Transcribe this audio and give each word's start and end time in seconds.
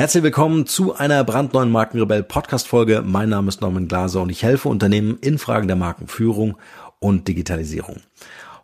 Herzlich 0.00 0.22
willkommen 0.22 0.64
zu 0.64 0.94
einer 0.94 1.22
brandneuen 1.24 1.70
Markenrebell 1.70 2.22
Podcast 2.22 2.66
Folge. 2.66 3.02
Mein 3.04 3.28
Name 3.28 3.50
ist 3.50 3.60
Norman 3.60 3.86
Glaser 3.86 4.22
und 4.22 4.30
ich 4.30 4.42
helfe 4.42 4.70
Unternehmen 4.70 5.18
in 5.20 5.36
Fragen 5.36 5.66
der 5.66 5.76
Markenführung 5.76 6.56
und 7.00 7.28
Digitalisierung. 7.28 7.96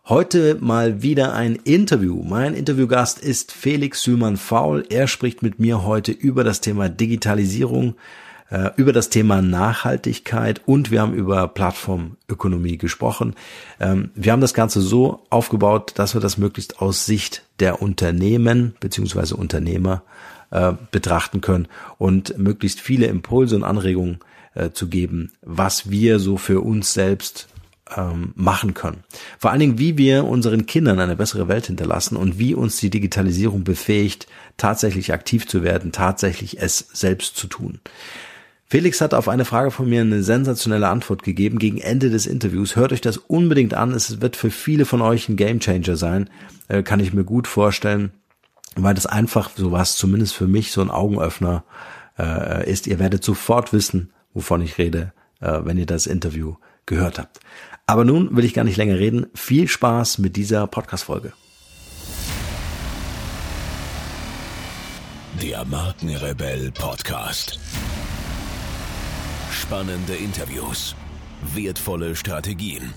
Heute 0.09 0.57
mal 0.59 1.03
wieder 1.03 1.35
ein 1.35 1.55
Interview. 1.57 2.23
Mein 2.23 2.55
Interviewgast 2.55 3.19
ist 3.19 3.51
Felix 3.51 4.01
Sümann-Faul. 4.01 4.85
Er 4.89 5.07
spricht 5.07 5.43
mit 5.43 5.59
mir 5.59 5.83
heute 5.83 6.11
über 6.11 6.43
das 6.43 6.59
Thema 6.59 6.89
Digitalisierung, 6.89 7.93
äh, 8.49 8.71
über 8.75 8.91
das 8.91 9.09
Thema 9.09 9.43
Nachhaltigkeit 9.43 10.61
und 10.65 10.89
wir 10.89 11.01
haben 11.01 11.13
über 11.13 11.47
Plattformökonomie 11.49 12.79
gesprochen. 12.79 13.35
Ähm, 13.79 14.09
wir 14.15 14.31
haben 14.31 14.41
das 14.41 14.55
Ganze 14.55 14.81
so 14.81 15.19
aufgebaut, 15.29 15.91
dass 15.97 16.15
wir 16.15 16.21
das 16.21 16.39
möglichst 16.39 16.81
aus 16.81 17.05
Sicht 17.05 17.43
der 17.59 17.79
Unternehmen 17.79 18.73
beziehungsweise 18.79 19.35
Unternehmer 19.35 20.01
äh, 20.51 20.73
betrachten 20.91 21.41
können 21.41 21.67
und 21.97 22.37
möglichst 22.37 22.79
viele 22.79 23.07
Impulse 23.07 23.55
und 23.55 23.63
Anregungen 23.63 24.19
äh, 24.53 24.71
zu 24.71 24.87
geben, 24.87 25.31
was 25.41 25.89
wir 25.89 26.19
so 26.19 26.37
für 26.37 26.61
uns 26.61 26.93
selbst 26.93 27.47
ähm, 27.95 28.33
machen 28.35 28.73
können. 28.73 29.03
Vor 29.39 29.51
allen 29.51 29.59
Dingen, 29.59 29.79
wie 29.79 29.97
wir 29.97 30.25
unseren 30.25 30.65
Kindern 30.65 30.99
eine 30.99 31.15
bessere 31.15 31.47
Welt 31.47 31.67
hinterlassen 31.67 32.17
und 32.17 32.39
wie 32.39 32.53
uns 32.53 32.77
die 32.77 32.89
Digitalisierung 32.89 33.63
befähigt, 33.63 34.27
tatsächlich 34.57 35.13
aktiv 35.13 35.47
zu 35.47 35.63
werden, 35.63 35.91
tatsächlich 35.91 36.59
es 36.59 36.79
selbst 36.93 37.37
zu 37.37 37.47
tun. 37.47 37.79
Felix 38.69 38.99
hat 38.99 39.13
auf 39.13 39.29
eine 39.29 39.45
Frage 39.45 39.71
von 39.71 39.87
mir 39.87 40.01
eine 40.01 40.23
sensationelle 40.23 40.89
Antwort 40.89 41.23
gegeben 41.23 41.57
gegen 41.57 41.77
Ende 41.77 42.09
des 42.09 42.27
Interviews. 42.27 42.75
Hört 42.75 42.91
euch 42.91 42.99
das 42.99 43.17
unbedingt 43.17 43.73
an. 43.73 43.91
Es 43.91 44.19
wird 44.19 44.35
für 44.35 44.51
viele 44.51 44.83
von 44.83 45.01
euch 45.01 45.29
ein 45.29 45.37
Gamechanger 45.37 45.95
sein. 45.95 46.29
Äh, 46.67 46.83
kann 46.83 46.99
ich 46.99 47.13
mir 47.13 47.23
gut 47.23 47.47
vorstellen 47.47 48.11
weil 48.83 48.93
das 48.93 49.05
einfach 49.05 49.51
so 49.55 49.71
was 49.71 49.95
zumindest 49.95 50.33
für 50.33 50.47
mich 50.47 50.71
so 50.71 50.81
ein 50.81 50.91
Augenöffner 50.91 51.63
äh, 52.17 52.69
ist. 52.69 52.87
Ihr 52.87 52.99
werdet 52.99 53.23
sofort 53.23 53.73
wissen, 53.73 54.11
wovon 54.33 54.61
ich 54.61 54.77
rede, 54.77 55.13
äh, 55.39 55.59
wenn 55.63 55.77
ihr 55.77 55.85
das 55.85 56.07
Interview 56.07 56.55
gehört 56.85 57.19
habt. 57.19 57.39
Aber 57.85 58.03
nun 58.03 58.35
will 58.35 58.45
ich 58.45 58.53
gar 58.53 58.63
nicht 58.63 58.77
länger 58.77 58.99
reden. 58.99 59.27
Viel 59.33 59.67
Spaß 59.67 60.17
mit 60.17 60.35
dieser 60.35 60.67
Podcast-Folge. 60.67 61.33
Der 65.41 65.63
Markenrebell 65.65 66.71
Podcast. 66.71 67.59
Spannende 69.51 70.15
Interviews, 70.15 70.95
wertvolle 71.53 72.15
Strategien 72.15 72.93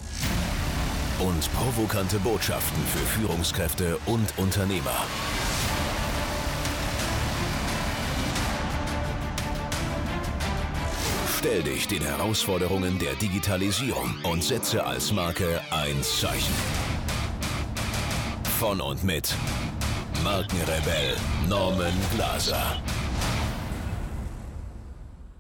und 1.21 1.53
provokante 1.53 2.19
Botschaften 2.19 2.83
für 2.87 3.21
Führungskräfte 3.21 3.99
und 4.07 4.33
Unternehmer. 4.39 5.05
Stell 11.41 11.63
dich 11.63 11.89
den 11.89 12.03
Herausforderungen 12.03 12.99
der 12.99 13.15
Digitalisierung 13.15 14.15
und 14.31 14.45
setze 14.45 14.85
als 14.85 15.11
Marke 15.11 15.59
ein 15.71 16.03
Zeichen. 16.03 16.53
Von 18.59 18.83
und 18.83 19.03
mit 19.05 19.35
Markenrebell 20.23 21.15
Norman 21.49 21.95
Glaser. 22.15 22.83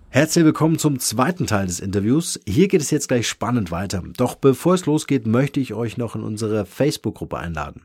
Herzlich 0.08 0.46
willkommen 0.46 0.78
zum 0.78 0.98
zweiten 1.00 1.46
Teil 1.46 1.66
des 1.66 1.80
Interviews. 1.80 2.40
Hier 2.48 2.68
geht 2.68 2.80
es 2.80 2.90
jetzt 2.90 3.08
gleich 3.08 3.28
spannend 3.28 3.70
weiter. 3.70 4.02
Doch 4.16 4.36
bevor 4.36 4.72
es 4.72 4.86
losgeht, 4.86 5.26
möchte 5.26 5.60
ich 5.60 5.74
euch 5.74 5.98
noch 5.98 6.16
in 6.16 6.22
unsere 6.22 6.64
Facebook-Gruppe 6.64 7.36
einladen. 7.36 7.82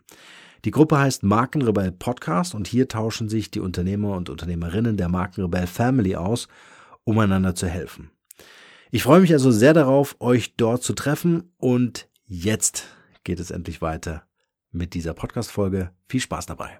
Die 0.63 0.71
Gruppe 0.71 0.99
heißt 0.99 1.23
Markenrebell 1.23 1.91
Podcast 1.91 2.55
und 2.55 2.69
hier 2.69 2.87
tauschen 2.87 3.27
sich 3.27 3.51
die 3.51 3.59
Unternehmer 3.59 4.15
und 4.15 4.29
Unternehmerinnen 4.29 4.95
der 4.95 5.09
Markenrebell 5.09 5.67
Family 5.67 6.15
aus 6.15 6.47
um 7.05 7.17
einander 7.19 7.55
zu 7.55 7.67
helfen. 7.67 8.11
Ich 8.91 9.03
freue 9.03 9.21
mich 9.21 9.31
also 9.31 9.51
sehr 9.51 9.73
darauf, 9.73 10.15
euch 10.19 10.55
dort 10.57 10.83
zu 10.83 10.93
treffen 10.93 11.53
und 11.57 12.09
jetzt 12.25 12.85
geht 13.23 13.39
es 13.39 13.51
endlich 13.51 13.81
weiter 13.81 14.23
mit 14.71 14.93
dieser 14.93 15.13
Podcast-Folge. 15.13 15.91
Viel 16.07 16.19
Spaß 16.19 16.45
dabei. 16.47 16.79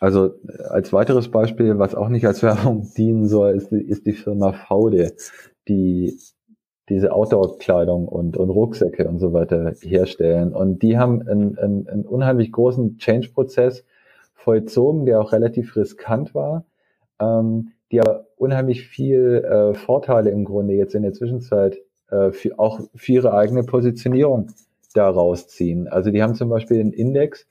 Also 0.00 0.34
äh, 0.48 0.62
als 0.64 0.92
weiteres 0.92 1.30
Beispiel, 1.30 1.78
was 1.78 1.94
auch 1.94 2.08
nicht 2.08 2.26
als 2.26 2.42
Werbung 2.42 2.88
dienen 2.96 3.28
soll, 3.28 3.54
ist, 3.54 3.72
ist 3.72 4.06
die 4.06 4.12
Firma 4.12 4.52
Faude, 4.52 5.12
die 5.66 6.18
diese 6.88 7.12
Outdoor-Kleidung 7.12 8.08
und, 8.08 8.36
und 8.38 8.48
Rucksäcke 8.48 9.06
und 9.06 9.18
so 9.18 9.34
weiter 9.34 9.74
herstellen. 9.82 10.54
Und 10.54 10.82
die 10.82 10.96
haben 10.96 11.20
einen, 11.28 11.58
einen, 11.58 11.86
einen 11.88 12.06
unheimlich 12.06 12.50
großen 12.50 12.96
Change-Prozess 12.96 13.84
vollzogen, 14.32 15.04
der 15.04 15.20
auch 15.20 15.32
relativ 15.32 15.76
riskant 15.76 16.34
war. 16.34 16.64
Ähm, 17.20 17.72
die 17.90 18.00
aber 18.00 18.27
unheimlich 18.40 18.86
viel 18.86 19.44
äh, 19.44 19.74
Vorteile 19.74 20.30
im 20.30 20.44
Grunde 20.44 20.74
jetzt 20.74 20.94
in 20.94 21.02
der 21.02 21.12
Zwischenzeit 21.12 21.78
äh, 22.10 22.30
für, 22.30 22.58
auch 22.58 22.80
für 22.94 23.12
ihre 23.12 23.34
eigene 23.34 23.64
Positionierung 23.64 24.48
daraus 24.94 25.48
ziehen. 25.48 25.88
Also 25.88 26.10
die 26.10 26.22
haben 26.22 26.34
zum 26.34 26.48
Beispiel 26.48 26.80
einen 26.80 26.92
Index, 26.92 27.46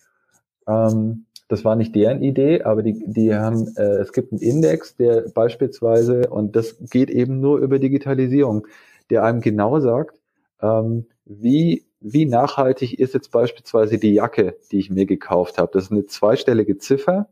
ähm, 0.67 1.25
das 1.47 1.63
war 1.63 1.75
nicht 1.75 1.95
deren 1.95 2.21
Idee, 2.21 2.63
aber 2.63 2.83
die, 2.83 3.03
die 3.07 3.33
haben, 3.33 3.73
äh, 3.77 3.97
es 3.97 4.11
gibt 4.11 4.31
einen 4.31 4.41
Index, 4.41 4.95
der 4.95 5.29
beispielsweise, 5.33 6.29
und 6.29 6.55
das 6.55 6.77
geht 6.89 7.09
eben 7.09 7.39
nur 7.39 7.59
über 7.59 7.79
Digitalisierung, 7.79 8.67
der 9.09 9.23
einem 9.23 9.39
genau 9.39 9.79
sagt, 9.79 10.19
ähm, 10.61 11.05
wie, 11.25 11.85
wie 12.01 12.25
nachhaltig 12.25 12.99
ist 12.99 13.13
jetzt 13.13 13.31
beispielsweise 13.31 13.97
die 13.97 14.13
Jacke, 14.13 14.55
die 14.71 14.79
ich 14.79 14.89
mir 14.89 15.05
gekauft 15.05 15.57
habe. 15.57 15.71
Das 15.73 15.85
ist 15.85 15.91
eine 15.91 16.05
zweistellige 16.05 16.77
Ziffer 16.77 17.29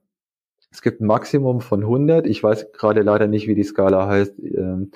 es 0.76 0.82
gibt 0.82 1.00
ein 1.00 1.06
Maximum 1.06 1.62
von 1.62 1.84
100. 1.84 2.28
Ich 2.28 2.44
weiß 2.44 2.74
gerade 2.74 3.02
leider 3.02 3.28
nicht, 3.28 3.48
wie 3.48 3.56
die 3.56 3.64
Skala 3.64 4.08
heißt. 4.08 4.34
Ähm, 4.40 4.92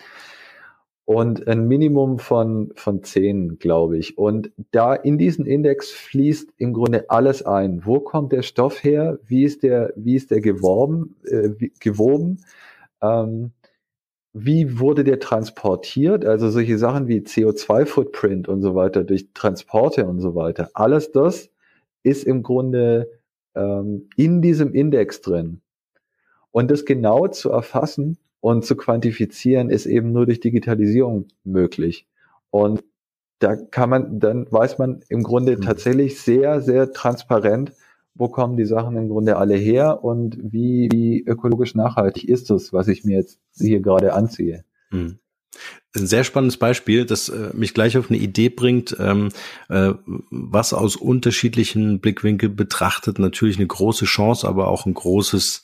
und 1.06 1.48
ein 1.48 1.70
Minimum 1.70 2.20
von, 2.20 2.74
von 2.76 3.02
10, 3.02 3.60
glaube 3.60 3.98
ich. 3.98 4.18
Und 4.18 4.52
da 4.72 4.94
in 4.94 5.18
diesen 5.18 5.46
Index 5.46 5.90
fließt 5.90 6.52
im 6.58 6.74
Grunde 6.74 7.10
alles 7.10 7.44
ein. 7.44 7.86
Wo 7.86 8.02
kommt 8.02 8.34
der 8.34 8.42
Stoff 8.42 8.84
her? 8.84 9.20
Wie 9.26 9.46
ist 9.46 9.64
der, 9.64 9.94
wie 9.96 10.16
ist 10.16 10.32
der 10.32 10.42
geworben, 10.42 11.16
äh, 11.24 11.70
gewoben? 11.80 12.44
Ähm, 13.02 13.52
wie 14.34 14.80
wurde 14.80 15.06
der 15.06 15.22
transportiert? 15.22 16.26
Also 16.26 16.50
solche 16.50 16.78
Sachen 16.78 17.08
wie 17.08 17.22
CO2-Footprint 17.22 18.50
und 18.50 18.62
so 18.62 18.76
weiter 18.76 19.06
durch 19.06 19.30
Transporte 19.34 20.06
und 20.06 20.20
so 20.20 20.36
weiter. 20.36 20.70
Alles 20.74 21.14
das 21.14 21.50
ist 22.04 22.26
im 22.26 22.44
Grunde 22.44 23.10
ähm, 23.56 24.10
in 24.18 24.42
diesem 24.42 24.74
Index 24.74 25.22
drin. 25.22 25.62
Und 26.52 26.72
das 26.72 26.86
genau 26.86 27.28
zu 27.28 27.52
erfassen 27.52 28.18
und 28.40 28.66
zu 28.66 28.76
quantifizieren, 28.76 29.70
ist 29.70 29.86
eben 29.86 30.12
nur 30.12 30.26
durch 30.26 30.40
Digitalisierung 30.40 31.28
möglich. 31.44 32.08
Und 32.50 32.84
da 33.40 33.56
kann 33.56 33.90
man, 33.90 34.20
dann 34.20 34.52
weiß 34.52 34.78
man 34.78 35.02
im 35.10 35.24
Grunde 35.24 35.58
mhm. 35.58 35.62
tatsächlich 35.62 36.22
sehr, 36.22 36.62
sehr 36.62 36.92
transparent, 36.92 37.74
wo 38.16 38.28
kommen 38.28 38.58
die 38.58 38.66
Sachen 38.66 38.98
im 38.98 39.08
Grunde 39.08 39.38
alle 39.38 39.56
her 39.56 40.04
und 40.04 40.38
wie, 40.42 40.90
wie 40.92 41.24
ökologisch 41.26 41.76
nachhaltig 41.76 42.28
ist 42.28 42.50
das, 42.50 42.74
was 42.74 42.88
ich 42.88 43.06
mir 43.06 43.18
jetzt 43.18 43.40
hier 43.58 43.80
gerade 43.80 44.14
anziehe. 44.14 44.66
Mhm. 44.92 45.20
Ein 45.96 46.06
sehr 46.06 46.24
spannendes 46.24 46.58
Beispiel, 46.58 47.06
das 47.06 47.30
äh, 47.30 47.50
mich 47.54 47.74
gleich 47.74 47.98
auf 47.98 48.12
eine 48.12 48.20
Idee 48.20 48.50
bringt, 48.50 48.96
ähm, 49.00 49.30
äh, 49.70 49.94
was 50.30 50.74
aus 50.74 50.96
unterschiedlichen 50.96 52.00
Blickwinkeln 52.00 52.56
betrachtet 52.56 53.18
natürlich 53.18 53.58
eine 53.58 53.66
große 53.66 54.06
Chance, 54.06 54.48
aber 54.48 54.68
auch 54.68 54.86
ein 54.86 54.94
großes 54.94 55.64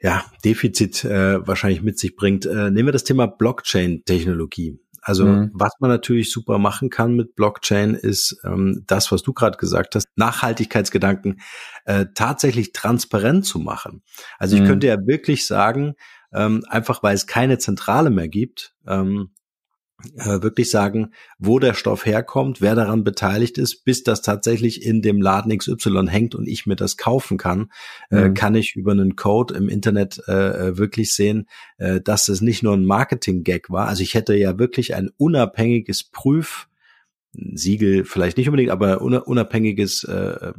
ja, 0.00 0.24
Defizit 0.44 1.04
äh, 1.04 1.46
wahrscheinlich 1.46 1.82
mit 1.82 1.98
sich 1.98 2.16
bringt. 2.16 2.46
Äh, 2.46 2.70
nehmen 2.70 2.88
wir 2.88 2.92
das 2.92 3.04
Thema 3.04 3.26
Blockchain-Technologie. 3.26 4.78
Also 5.04 5.26
mhm. 5.26 5.50
was 5.52 5.72
man 5.80 5.90
natürlich 5.90 6.32
super 6.32 6.58
machen 6.58 6.88
kann 6.88 7.14
mit 7.14 7.34
Blockchain 7.36 7.94
ist 7.94 8.40
ähm, 8.42 8.84
das, 8.86 9.12
was 9.12 9.22
du 9.22 9.34
gerade 9.34 9.58
gesagt 9.58 9.94
hast, 9.94 10.06
Nachhaltigkeitsgedanken 10.16 11.40
äh, 11.84 12.06
tatsächlich 12.14 12.72
transparent 12.72 13.44
zu 13.44 13.58
machen. 13.58 14.02
Also 14.38 14.56
ich 14.56 14.62
mhm. 14.62 14.66
könnte 14.66 14.86
ja 14.86 14.96
wirklich 15.06 15.46
sagen, 15.46 15.94
ähm, 16.32 16.64
einfach 16.68 17.02
weil 17.02 17.14
es 17.14 17.26
keine 17.26 17.58
Zentrale 17.58 18.08
mehr 18.08 18.28
gibt, 18.28 18.74
ähm, 18.86 19.30
äh, 20.16 20.42
wirklich 20.42 20.70
sagen, 20.70 21.12
wo 21.38 21.58
der 21.58 21.74
Stoff 21.74 22.04
herkommt, 22.04 22.60
wer 22.60 22.74
daran 22.74 23.04
beteiligt 23.04 23.58
ist, 23.58 23.84
bis 23.84 24.02
das 24.02 24.22
tatsächlich 24.22 24.84
in 24.84 25.02
dem 25.02 25.22
Laden 25.22 25.56
XY 25.56 26.06
hängt 26.08 26.34
und 26.34 26.46
ich 26.46 26.66
mir 26.66 26.76
das 26.76 26.96
kaufen 26.96 27.38
kann, 27.38 27.70
äh, 28.10 28.16
mhm. 28.16 28.24
äh, 28.24 28.34
kann 28.34 28.54
ich 28.54 28.74
über 28.76 28.92
einen 28.92 29.16
Code 29.16 29.54
im 29.54 29.68
Internet 29.68 30.20
äh, 30.28 30.32
äh, 30.68 30.78
wirklich 30.78 31.14
sehen, 31.14 31.48
äh, 31.78 32.00
dass 32.00 32.28
es 32.28 32.40
nicht 32.40 32.62
nur 32.62 32.74
ein 32.74 32.84
Marketing-Gag 32.84 33.70
war. 33.70 33.88
Also 33.88 34.02
ich 34.02 34.14
hätte 34.14 34.34
ja 34.34 34.58
wirklich 34.58 34.94
ein 34.94 35.10
unabhängiges 35.16 36.04
Prüf, 36.04 36.68
Siegel 37.32 38.04
vielleicht 38.04 38.36
nicht 38.36 38.48
unbedingt, 38.48 38.70
aber 38.70 39.00
unabhängiges 39.00 40.04
äh, 40.04 40.52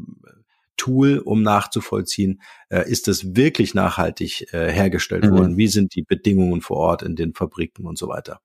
Tool, 0.77 1.19
um 1.19 1.41
nachzuvollziehen, 1.41 2.41
äh, 2.69 2.89
ist 2.89 3.07
es 3.07 3.35
wirklich 3.35 3.73
nachhaltig 3.73 4.53
äh, 4.53 4.71
hergestellt 4.71 5.25
mhm. 5.25 5.31
worden? 5.31 5.57
Wie 5.57 5.67
sind 5.67 5.95
die 5.95 6.01
Bedingungen 6.01 6.61
vor 6.61 6.77
Ort 6.77 7.03
in 7.03 7.15
den 7.15 7.33
Fabriken 7.33 7.85
und 7.85 7.97
so 7.97 8.07
weiter? 8.07 8.39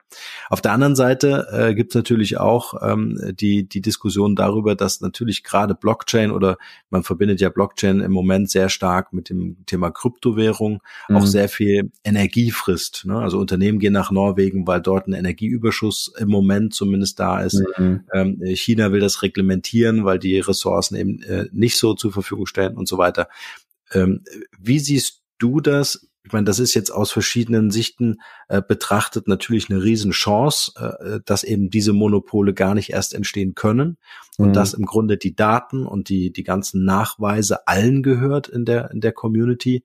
Auf 0.48 0.60
der 0.60 0.72
anderen 0.72 0.96
Seite 0.96 1.46
äh, 1.52 1.74
gibt 1.74 1.92
es 1.92 1.94
natürlich 1.94 2.38
auch 2.38 2.74
ähm, 2.82 3.18
die, 3.34 3.68
die 3.68 3.80
Diskussion 3.80 4.36
darüber, 4.36 4.74
dass 4.74 5.00
natürlich 5.00 5.42
gerade 5.42 5.74
Blockchain 5.74 6.30
oder 6.30 6.58
man 6.90 7.02
verbindet 7.02 7.40
ja 7.40 7.48
Blockchain 7.48 8.00
im 8.00 8.12
Moment 8.12 8.50
sehr 8.50 8.68
stark 8.68 9.12
mit 9.12 9.30
dem 9.30 9.56
Thema 9.66 9.90
Kryptowährung, 9.90 10.82
mhm. 11.08 11.16
auch 11.16 11.26
sehr 11.26 11.48
viel 11.48 11.90
Energie 12.04 12.50
frisst. 12.50 13.04
Ne? 13.06 13.16
Also 13.16 13.38
Unternehmen 13.38 13.78
gehen 13.78 13.92
nach 13.92 14.10
Norwegen, 14.10 14.66
weil 14.66 14.80
dort 14.80 15.06
ein 15.06 15.12
Energieüberschuss 15.12 16.12
im 16.18 16.28
Moment 16.28 16.74
zumindest 16.74 17.18
da 17.20 17.40
ist. 17.40 17.62
Mhm. 17.78 18.04
Ähm, 18.12 18.40
China 18.54 18.92
will 18.92 19.00
das 19.00 19.22
reglementieren, 19.22 20.04
weil 20.04 20.18
die 20.18 20.38
Ressourcen 20.40 20.96
eben 20.96 21.22
äh, 21.22 21.46
nicht 21.52 21.76
so 21.76 21.94
zur 21.94 22.12
Verfügung 22.12 22.46
stellen 22.46 22.76
und 22.76 22.88
so 22.88 22.98
weiter. 22.98 23.28
Ähm, 23.92 24.24
wie 24.58 24.78
siehst 24.78 25.22
du 25.38 25.60
das? 25.60 26.08
Ich 26.22 26.32
meine, 26.32 26.44
das 26.44 26.58
ist 26.58 26.74
jetzt 26.74 26.90
aus 26.90 27.10
verschiedenen 27.10 27.70
Sichten 27.70 28.18
äh, 28.48 28.60
betrachtet 28.60 29.26
natürlich 29.26 29.70
eine 29.70 29.82
Riesenchance, 29.82 30.72
äh, 30.76 31.20
dass 31.24 31.44
eben 31.44 31.70
diese 31.70 31.92
Monopole 31.92 32.52
gar 32.52 32.74
nicht 32.74 32.90
erst 32.90 33.14
entstehen 33.14 33.54
können 33.54 33.96
und 34.36 34.48
mhm. 34.48 34.52
dass 34.52 34.74
im 34.74 34.84
Grunde 34.84 35.16
die 35.16 35.34
Daten 35.34 35.86
und 35.86 36.08
die, 36.08 36.30
die 36.32 36.44
ganzen 36.44 36.84
Nachweise 36.84 37.66
allen 37.66 38.02
gehört 38.02 38.48
in 38.48 38.64
der, 38.64 38.90
in 38.90 39.00
der 39.00 39.12
Community 39.12 39.82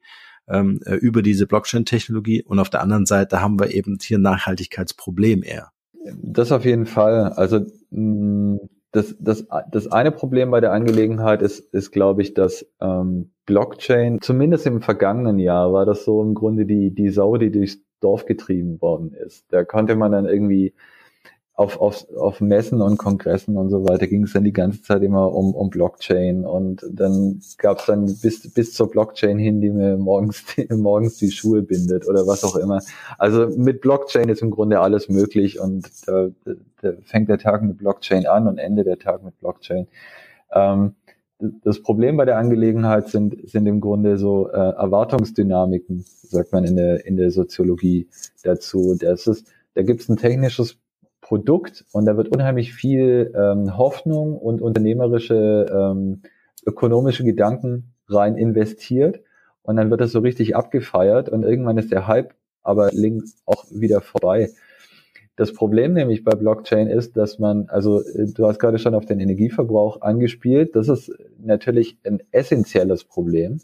ähm, 0.47 0.81
äh, 0.85 0.95
über 0.95 1.21
diese 1.21 1.47
Blockchain-Technologie. 1.47 2.43
Und 2.43 2.59
auf 2.59 2.69
der 2.69 2.81
anderen 2.81 3.05
Seite 3.05 3.41
haben 3.41 3.59
wir 3.59 3.73
eben 3.73 3.97
hier 4.01 4.17
ein 4.17 4.23
Nachhaltigkeitsproblem 4.23 5.41
eher. 5.41 5.71
Das 6.21 6.51
auf 6.51 6.65
jeden 6.65 6.85
Fall. 6.85 7.33
Also 7.33 7.65
mh, 7.89 8.59
das, 8.95 9.15
das, 9.19 9.45
das 9.71 9.91
eine 9.91 10.11
Problem 10.11 10.51
bei 10.51 10.61
der 10.61 10.71
Angelegenheit 10.71 11.41
ist, 11.41 11.59
ist 11.73 11.91
glaube 11.91 12.21
ich, 12.21 12.33
dass 12.33 12.65
ähm, 12.81 13.31
Blockchain, 13.45 14.19
zumindest 14.21 14.65
im 14.65 14.81
vergangenen 14.81 15.37
Jahr, 15.37 15.73
war 15.73 15.85
das 15.85 16.05
so 16.05 16.21
im 16.21 16.33
Grunde 16.33 16.65
die, 16.65 16.91
die 16.93 17.09
Sau, 17.09 17.37
die 17.37 17.51
durchs 17.51 17.79
Dorf 17.99 18.25
getrieben 18.25 18.81
worden 18.81 19.13
ist. 19.13 19.45
Da 19.51 19.63
konnte 19.63 19.95
man 19.95 20.11
dann 20.11 20.25
irgendwie 20.25 20.73
auf, 21.55 21.79
auf, 21.79 22.05
auf 22.17 22.41
Messen 22.41 22.81
und 22.81 22.97
Kongressen 22.97 23.55
und 23.55 23.69
so 23.69 23.87
weiter 23.87 24.07
ging 24.07 24.23
es 24.23 24.33
dann 24.33 24.43
die 24.43 24.51
ganze 24.51 24.81
Zeit 24.81 25.01
immer 25.03 25.33
um, 25.33 25.55
um 25.55 25.69
Blockchain 25.69 26.45
und 26.45 26.85
dann 26.91 27.41
gab 27.57 27.79
es 27.79 27.85
dann 27.85 28.05
bis, 28.21 28.53
bis 28.53 28.73
zur 28.73 28.91
Blockchain 28.91 29.39
hin, 29.39 29.61
die 29.61 29.69
mir 29.69 29.97
morgens, 29.97 30.43
die, 30.55 30.67
morgens 30.73 31.15
die 31.17 31.31
Schuhe 31.31 31.61
bindet 31.61 32.07
oder 32.07 32.27
was 32.27 32.43
auch 32.43 32.57
immer. 32.57 32.81
Also 33.17 33.47
mit 33.57 33.79
Blockchain 33.79 34.27
ist 34.27 34.41
im 34.41 34.51
Grunde 34.51 34.81
alles 34.81 35.07
möglich 35.07 35.61
und 35.61 35.89
da, 36.07 36.27
da 36.81 36.91
fängt 37.03 37.29
der 37.29 37.37
Tag 37.37 37.63
mit 37.63 37.77
Blockchain 37.77 38.27
an 38.27 38.49
und 38.49 38.57
endet 38.57 38.87
der 38.87 38.99
Tag 38.99 39.23
mit 39.23 39.39
Blockchain. 39.39 39.87
Ähm, 40.51 40.95
das 41.39 41.81
Problem 41.81 42.17
bei 42.17 42.25
der 42.25 42.37
Angelegenheit 42.37 43.07
sind, 43.07 43.49
sind 43.49 43.65
im 43.65 43.79
Grunde 43.79 44.17
so 44.17 44.49
äh, 44.49 44.57
Erwartungsdynamiken, 44.57 46.05
sagt 46.23 46.51
man 46.51 46.65
in 46.65 46.75
der, 46.75 47.05
in 47.05 47.15
der 47.15 47.31
Soziologie 47.31 48.09
dazu. 48.43 48.95
Das 48.99 49.27
ist, 49.27 49.47
da 49.73 49.83
gibt 49.83 50.01
es 50.01 50.09
ein 50.09 50.17
technisches 50.17 50.77
Produkt 51.25 51.85
und 51.91 52.05
da 52.05 52.17
wird 52.17 52.29
unheimlich 52.29 52.71
viel 52.71 53.33
ähm, 53.35 53.75
Hoffnung 53.79 54.37
und 54.37 54.61
unternehmerische 54.61 55.65
ähm, 55.73 56.21
ökonomische 56.67 57.23
Gedanken 57.23 57.95
rein 58.07 58.37
investiert 58.37 59.21
und 59.63 59.75
dann 59.75 59.89
wird 59.89 60.01
das 60.01 60.11
so 60.11 60.19
richtig 60.19 60.55
abgefeiert 60.55 61.27
und 61.29 61.41
irgendwann 61.41 61.79
ist 61.79 61.91
der 61.91 62.05
Hype 62.05 62.35
aber 62.61 62.91
links 62.91 63.37
auch 63.47 63.65
wieder 63.71 64.01
vorbei. 64.01 64.51
Das 65.35 65.51
Problem 65.51 65.93
nämlich 65.93 66.23
bei 66.23 66.35
Blockchain 66.35 66.87
ist, 66.87 67.17
dass 67.17 67.39
man, 67.39 67.69
also 67.69 68.03
du 68.15 68.45
hast 68.45 68.59
gerade 68.59 68.77
schon 68.77 68.93
auf 68.93 69.07
den 69.07 69.19
Energieverbrauch 69.19 70.01
angespielt, 70.01 70.75
das 70.75 70.89
ist 70.89 71.11
natürlich 71.39 71.97
ein 72.03 72.19
essentielles 72.29 73.03
Problem. 73.03 73.61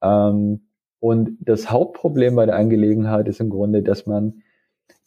Ähm, 0.00 0.60
und 1.00 1.38
das 1.40 1.72
Hauptproblem 1.72 2.36
bei 2.36 2.46
der 2.46 2.54
Angelegenheit 2.54 3.26
ist 3.26 3.40
im 3.40 3.50
Grunde, 3.50 3.82
dass 3.82 4.06
man 4.06 4.42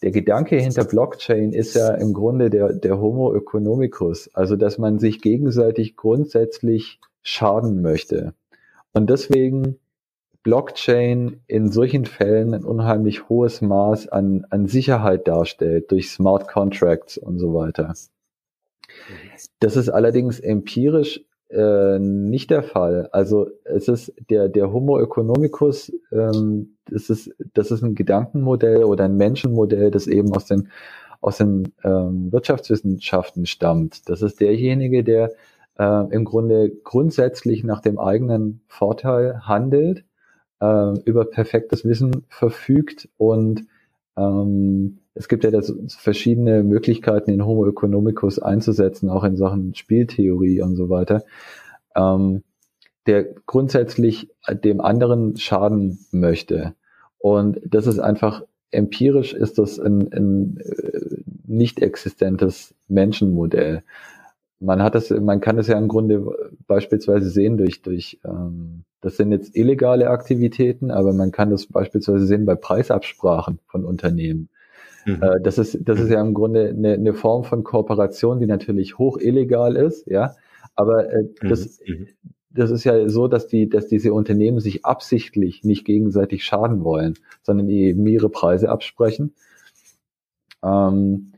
der 0.02 0.12
Gedanke 0.12 0.58
hinter 0.58 0.84
Blockchain 0.84 1.54
ist 1.54 1.76
ja 1.76 1.94
im 1.94 2.14
Grunde 2.14 2.50
der, 2.50 2.74
der 2.74 3.00
Homo 3.00 3.36
economicus, 3.36 4.30
also 4.34 4.56
dass 4.56 4.78
man 4.78 5.00
sich 5.00 5.22
gegenseitig 5.22 5.96
grundsätzlich 5.96 7.00
schaden 7.22 7.82
möchte. 7.82 8.34
Und 8.94 9.10
deswegen 9.10 9.78
Blockchain 10.44 11.42
in 11.46 11.72
solchen 11.72 12.06
Fällen 12.06 12.56
ein 12.56 12.66
unheimlich 12.66 13.30
hohes 13.30 13.62
Maß 13.62 14.08
an, 14.08 14.46
an 14.50 14.68
Sicherheit 14.68 15.28
darstellt 15.28 15.92
durch 15.92 16.10
Smart 16.10 16.48
Contracts 16.48 17.18
und 17.18 17.38
so 17.38 17.54
weiter. 17.54 17.94
Das 19.60 19.76
ist 19.78 19.90
allerdings 19.90 20.40
empirisch 20.40 21.24
äh, 21.52 22.00
nicht 22.00 22.50
der 22.50 22.64
Fall. 22.64 23.10
Also 23.12 23.50
es 23.64 23.88
ist 23.88 24.14
der, 24.30 24.50
der 24.50 24.72
Homo 24.72 25.00
economicus, 25.00 25.92
ähm, 26.12 26.78
das, 26.86 27.10
ist, 27.10 27.32
das 27.54 27.72
ist 27.72 27.84
ein 27.84 27.96
Gedankenmodell 27.96 28.84
oder 28.84 29.06
ein 29.06 29.18
Menschenmodell, 29.18 29.92
das 29.92 30.08
eben 30.08 30.34
aus 30.34 30.46
den, 30.46 30.70
aus 31.20 31.38
den 31.38 31.74
ähm, 31.84 32.32
Wirtschaftswissenschaften 32.32 33.46
stammt. 33.46 34.10
Das 34.10 34.22
ist 34.22 34.40
derjenige, 34.40 35.04
der 35.04 35.32
äh, 35.78 36.14
im 36.14 36.26
Grunde 36.26 36.72
grundsätzlich 36.84 37.64
nach 37.64 37.82
dem 37.82 38.00
eigenen 38.00 38.62
Vorteil 38.68 39.42
handelt, 39.42 40.06
äh, 40.62 41.00
über 41.04 41.26
perfektes 41.26 41.84
Wissen 41.86 42.26
verfügt 42.30 43.10
und 43.18 43.66
ähm, 44.18 45.01
es 45.14 45.28
gibt 45.28 45.44
ja 45.44 45.52
das, 45.52 45.74
verschiedene 45.90 46.64
Möglichkeiten, 46.64 47.32
den 47.32 47.46
Homo 47.46 47.68
economicus 47.68 48.40
einzusetzen, 48.40 49.10
auch 49.10 49.24
in 49.24 49.36
Sachen 49.36 49.76
Spieltheorie 49.76 50.62
und 50.62 50.76
so 50.76 50.90
weiter, 50.90 51.24
ähm, 51.96 52.44
der 53.08 53.26
grundsätzlich 53.46 54.30
dem 54.64 54.80
anderen 54.80 55.38
schaden 55.38 56.00
möchte. 56.12 56.76
Und 57.18 57.60
das 57.66 57.88
ist 57.88 58.00
einfach 58.00 58.44
empirisch 58.72 59.34
ist 59.34 59.60
das 59.60 59.80
ein, 59.80 60.12
ein 60.14 60.58
äh, 60.58 61.22
nicht 61.46 61.82
existentes 61.82 62.74
Menschenmodell. 62.88 63.84
Man 64.60 64.82
hat 64.82 64.96
das, 64.96 65.10
man 65.10 65.42
kann 65.42 65.58
es 65.58 65.68
ja 65.68 65.78
im 65.78 65.88
Grunde 65.88 66.26
beispielsweise 66.68 67.30
sehen 67.30 67.58
durch, 67.58 67.82
durch 67.82 68.20
ähm, 68.24 68.84
das 69.02 69.18
sind 69.18 69.32
jetzt 69.32 69.56
illegale 69.56 70.10
Aktivitäten, 70.10 70.92
aber 70.92 71.14
man 71.14 71.32
kann 71.32 71.50
das 71.50 71.66
beispielsweise 71.66 72.26
sehen 72.26 72.46
bei 72.46 72.56
Preisabsprachen 72.56 73.60
von 73.68 73.84
Unternehmen. 73.84 74.50
Mhm. 75.06 75.22
Äh, 75.22 75.42
das 75.42 75.58
ist, 75.58 75.80
das 75.82 76.00
ist 76.00 76.10
ja 76.10 76.22
im 76.22 76.34
Grunde 76.34 76.70
eine, 76.70 76.94
eine 76.94 77.14
Form 77.14 77.44
von 77.44 77.64
Kooperation, 77.64 78.40
die 78.40 78.46
natürlich 78.46 78.98
hoch 78.98 79.18
illegal 79.18 79.76
ist, 79.76 80.08
ja. 80.08 80.36
Aber 80.76 81.12
äh, 81.12 81.24
mhm. 81.24 81.50
das, 81.50 81.80
mhm. 81.86 82.08
das 82.50 82.72
ist 82.72 82.84
ja 82.84 83.10
so, 83.10 83.28
dass 83.28 83.48
die, 83.48 83.70
dass 83.70 83.88
diese 83.88 84.14
Unternehmen 84.14 84.60
sich 84.60 84.86
absichtlich 84.86 85.64
nicht 85.64 85.86
gegenseitig 85.86 86.44
schaden 86.44 86.84
wollen, 86.84 87.16
sondern 87.42 87.70
eben 87.70 88.06
ihre 88.08 88.30
Preise 88.30 88.70
absprechen. 88.70 89.34
Ähm, 90.64 91.32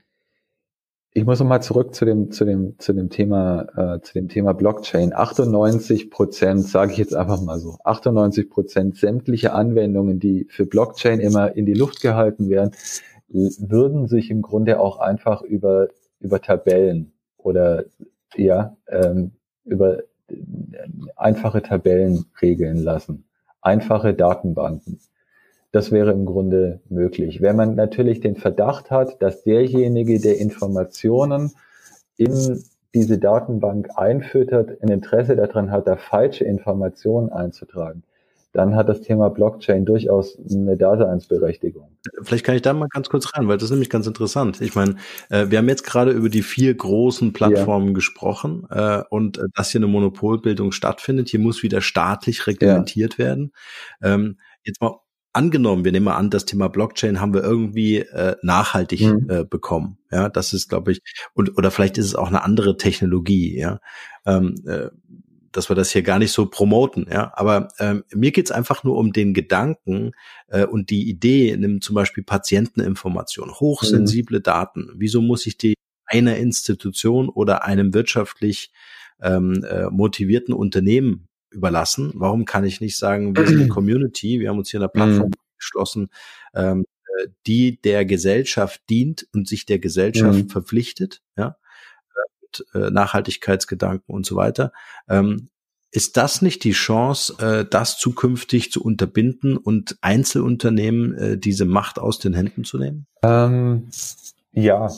ich 1.15 1.25
muss 1.25 1.39
nochmal 1.39 1.61
zurück 1.61 1.93
zu 1.93 2.05
dem, 2.05 2.31
zu 2.31 2.43
dem, 2.43 2.79
zu 2.79 2.91
dem 2.91 3.11
Thema, 3.11 3.67
äh, 3.75 4.01
zu 4.01 4.13
dem 4.13 4.29
Thema 4.29 4.53
Blockchain. 4.53 5.13
98 5.13 6.09
Prozent, 6.09 6.63
sage 6.63 6.91
ich 6.91 6.97
jetzt 6.97 7.13
einfach 7.13 7.39
mal 7.39 7.59
so, 7.59 7.77
98 7.83 8.49
Prozent 8.49 8.97
sämtliche 8.97 9.53
Anwendungen, 9.53 10.19
die 10.19 10.47
für 10.49 10.65
Blockchain 10.65 11.19
immer 11.19 11.55
in 11.55 11.67
die 11.67 11.75
Luft 11.75 12.01
gehalten 12.01 12.49
werden, 12.49 12.71
würden 13.33 14.07
sich 14.07 14.29
im 14.29 14.41
Grunde 14.41 14.79
auch 14.79 14.99
einfach 14.99 15.41
über, 15.41 15.87
über 16.19 16.39
Tabellen 16.41 17.11
oder 17.37 17.85
ja, 18.35 18.75
ähm, 18.87 19.31
über 19.65 19.99
äh, 19.99 20.03
einfache 21.15 21.61
Tabellen 21.61 22.25
regeln 22.41 22.77
lassen. 22.77 23.25
Einfache 23.61 24.13
Datenbanken. 24.13 24.99
Das 25.71 25.91
wäre 25.91 26.11
im 26.11 26.25
Grunde 26.25 26.81
möglich. 26.89 27.41
Wenn 27.41 27.55
man 27.55 27.75
natürlich 27.75 28.19
den 28.19 28.35
Verdacht 28.35 28.91
hat, 28.91 29.21
dass 29.21 29.43
derjenige, 29.43 30.19
der 30.19 30.37
Informationen 30.37 31.51
in 32.17 32.63
diese 32.93 33.17
Datenbank 33.17 33.89
einfüttert, 33.95 34.83
ein 34.83 34.89
Interesse 34.89 35.35
daran 35.35 35.71
hat, 35.71 35.87
da 35.87 35.95
falsche 35.95 36.43
Informationen 36.43 37.31
einzutragen, 37.31 38.03
dann 38.53 38.75
hat 38.75 38.87
das 38.87 39.01
Thema 39.01 39.29
Blockchain 39.29 39.83
durchaus 39.83 40.37
eine 40.49 40.77
Daseinsberechtigung. 40.77 41.97
Vielleicht 42.21 42.45
kann 42.45 42.55
ich 42.55 42.61
da 42.61 42.71
mal 42.73 42.87
ganz 42.87 43.09
kurz 43.09 43.33
rein, 43.33 43.47
weil 43.47 43.57
das 43.57 43.65
ist 43.65 43.71
nämlich 43.71 43.89
ganz 43.89 44.05
interessant. 44.05 44.61
Ich 44.61 44.75
meine, 44.75 44.95
äh, 45.29 45.49
wir 45.49 45.57
haben 45.57 45.67
jetzt 45.67 45.83
gerade 45.85 46.11
über 46.11 46.29
die 46.29 46.43
vier 46.43 46.73
großen 46.73 47.33
Plattformen 47.33 47.87
ja. 47.87 47.93
gesprochen 47.93 48.67
äh, 48.69 49.01
und 49.09 49.39
äh, 49.39 49.41
dass 49.55 49.71
hier 49.71 49.79
eine 49.79 49.87
Monopolbildung 49.87 50.71
stattfindet. 50.71 51.29
Hier 51.29 51.39
muss 51.39 51.63
wieder 51.63 51.81
staatlich 51.81 52.45
reglementiert 52.45 53.13
ja. 53.13 53.25
werden. 53.25 53.53
Ähm, 54.03 54.37
jetzt 54.63 54.79
mal 54.81 54.99
angenommen, 55.33 55.83
wir 55.83 55.91
nehmen 55.91 56.05
mal 56.05 56.15
an, 56.15 56.29
das 56.29 56.45
Thema 56.45 56.69
Blockchain 56.69 57.19
haben 57.19 57.33
wir 57.33 57.43
irgendwie 57.43 57.97
äh, 57.97 58.35
nachhaltig 58.43 59.01
mhm. 59.01 59.29
äh, 59.29 59.43
bekommen. 59.43 59.97
Ja, 60.11 60.29
das 60.29 60.53
ist, 60.53 60.69
glaube 60.69 60.91
ich, 60.91 61.01
und 61.33 61.57
oder 61.57 61.71
vielleicht 61.71 61.97
ist 61.97 62.05
es 62.05 62.15
auch 62.15 62.27
eine 62.27 62.43
andere 62.43 62.77
Technologie. 62.77 63.57
Ja, 63.57 63.79
ähm, 64.27 64.55
äh, 64.67 64.89
dass 65.53 65.69
wir 65.69 65.75
das 65.75 65.91
hier 65.91 66.01
gar 66.01 66.19
nicht 66.19 66.31
so 66.31 66.47
promoten, 66.47 67.07
ja. 67.09 67.31
Aber 67.35 67.69
ähm, 67.79 68.03
mir 68.13 68.31
geht's 68.31 68.51
einfach 68.51 68.83
nur 68.83 68.97
um 68.97 69.13
den 69.13 69.33
Gedanken 69.33 70.11
äh, 70.47 70.65
und 70.65 70.89
die 70.89 71.09
Idee, 71.09 71.55
nimm 71.57 71.81
zum 71.81 71.95
Beispiel 71.95 72.23
Patienteninformation, 72.23 73.51
hochsensible 73.51 74.39
mhm. 74.39 74.43
Daten. 74.43 74.89
Wieso 74.95 75.21
muss 75.21 75.45
ich 75.45 75.57
die 75.57 75.75
einer 76.05 76.37
Institution 76.37 77.29
oder 77.29 77.63
einem 77.63 77.93
wirtschaftlich 77.93 78.71
ähm, 79.21 79.63
äh, 79.63 79.85
motivierten 79.89 80.53
Unternehmen 80.53 81.27
überlassen? 81.51 82.11
Warum 82.15 82.45
kann 82.45 82.65
ich 82.65 82.81
nicht 82.81 82.97
sagen, 82.97 83.35
wir 83.35 83.47
sind 83.47 83.61
eine 83.61 83.67
Community, 83.69 84.39
wir 84.39 84.49
haben 84.49 84.57
uns 84.57 84.71
hier 84.71 84.79
in 84.79 84.83
der 84.83 84.87
Plattform 84.89 85.27
mhm. 85.27 85.57
geschlossen, 85.57 86.09
ähm, 86.53 86.85
äh, 87.19 87.27
die 87.47 87.79
der 87.79 88.05
Gesellschaft 88.05 88.81
dient 88.89 89.27
und 89.33 89.47
sich 89.47 89.65
der 89.65 89.79
Gesellschaft 89.79 90.39
mhm. 90.45 90.49
verpflichtet, 90.49 91.21
ja, 91.37 91.57
äh, 92.73 92.89
Nachhaltigkeitsgedanken 92.89 94.13
und 94.13 94.25
so 94.25 94.35
weiter. 94.35 94.71
Ähm, 95.09 95.49
ist 95.91 96.17
das 96.17 96.41
nicht 96.41 96.63
die 96.63 96.71
Chance, 96.71 97.35
äh, 97.39 97.65
das 97.69 97.99
zukünftig 97.99 98.71
zu 98.71 98.83
unterbinden 98.83 99.57
und 99.57 99.97
Einzelunternehmen 100.01 101.13
äh, 101.15 101.37
diese 101.37 101.65
Macht 101.65 101.99
aus 101.99 102.17
den 102.17 102.33
Händen 102.33 102.63
zu 102.63 102.79
nehmen? 102.79 103.05
Ähm, 103.21 103.89
ja, 104.51 104.89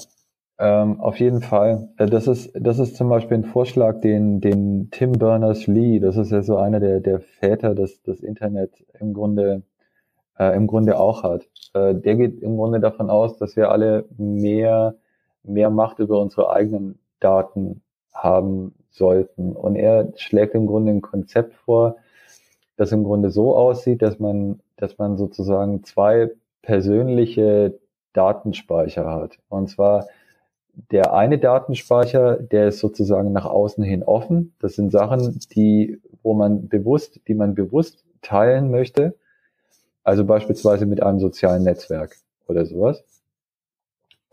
ähm, 0.58 1.02
auf 1.02 1.20
jeden 1.20 1.42
Fall. 1.42 1.90
Äh, 1.98 2.06
das 2.06 2.28
ist, 2.28 2.52
das 2.54 2.80
ist 2.80 2.96
zum 2.96 3.10
Beispiel 3.10 3.38
ein 3.38 3.44
Vorschlag, 3.44 4.00
den, 4.00 4.40
den 4.40 4.90
Tim 4.90 5.12
Berners-Lee, 5.12 6.00
das 6.00 6.16
ist 6.16 6.32
ja 6.32 6.42
so 6.42 6.56
einer 6.56 6.80
der, 6.80 7.02
der 7.02 7.20
Väter 7.20 7.76
des, 7.76 8.02
des 8.04 8.22
Internet 8.22 8.72
im 9.00 9.14
Grunde, 9.14 9.64
äh, 10.40 10.56
im 10.56 10.66
Grunde 10.66 10.98
auch 10.98 11.24
hat. 11.24 11.46
Äh, 11.74 11.96
der 11.96 12.16
geht 12.16 12.42
im 12.42 12.56
Grunde 12.56 12.80
davon 12.80 13.10
aus, 13.10 13.38
dass 13.38 13.58
wir 13.58 13.70
alle 13.70 14.06
mehr, 14.18 14.96
mehr 15.44 15.70
Macht 15.70 16.00
über 16.00 16.22
unsere 16.22 16.52
eigenen 16.52 17.00
Daten 17.26 17.82
haben 18.14 18.76
sollten. 18.92 19.54
Und 19.54 19.76
er 19.76 20.14
schlägt 20.16 20.54
im 20.54 20.68
Grunde 20.68 20.92
ein 20.92 21.02
Konzept 21.02 21.56
vor, 21.56 21.96
das 22.78 22.92
im 22.92 23.04
Grunde 23.04 23.32
so 23.32 23.56
aussieht, 23.56 24.02
dass 24.02 24.20
man, 24.20 24.60
dass 24.78 24.98
man 24.98 25.18
sozusagen 25.18 25.84
zwei 25.84 26.30
persönliche 26.62 27.80
Datenspeicher 28.14 29.06
hat. 29.06 29.40
Und 29.50 29.70
zwar 29.70 30.08
der 30.92 31.14
eine 31.14 31.40
Datenspeicher, 31.40 32.36
der 32.36 32.68
ist 32.68 32.80
sozusagen 32.80 33.32
nach 33.32 33.46
außen 33.46 33.84
hin 33.84 34.04
offen. 34.04 34.54
Das 34.60 34.76
sind 34.76 34.92
Sachen, 34.92 35.40
die, 35.56 36.02
wo 36.22 36.34
man 36.34 36.68
bewusst, 36.68 37.22
die 37.28 37.34
man 37.34 37.56
bewusst 37.56 38.04
teilen 38.22 38.72
möchte. 38.72 39.16
Also 40.04 40.26
beispielsweise 40.26 40.86
mit 40.86 41.02
einem 41.02 41.20
sozialen 41.20 41.64
Netzwerk 41.64 42.18
oder 42.48 42.66
sowas. 42.66 43.04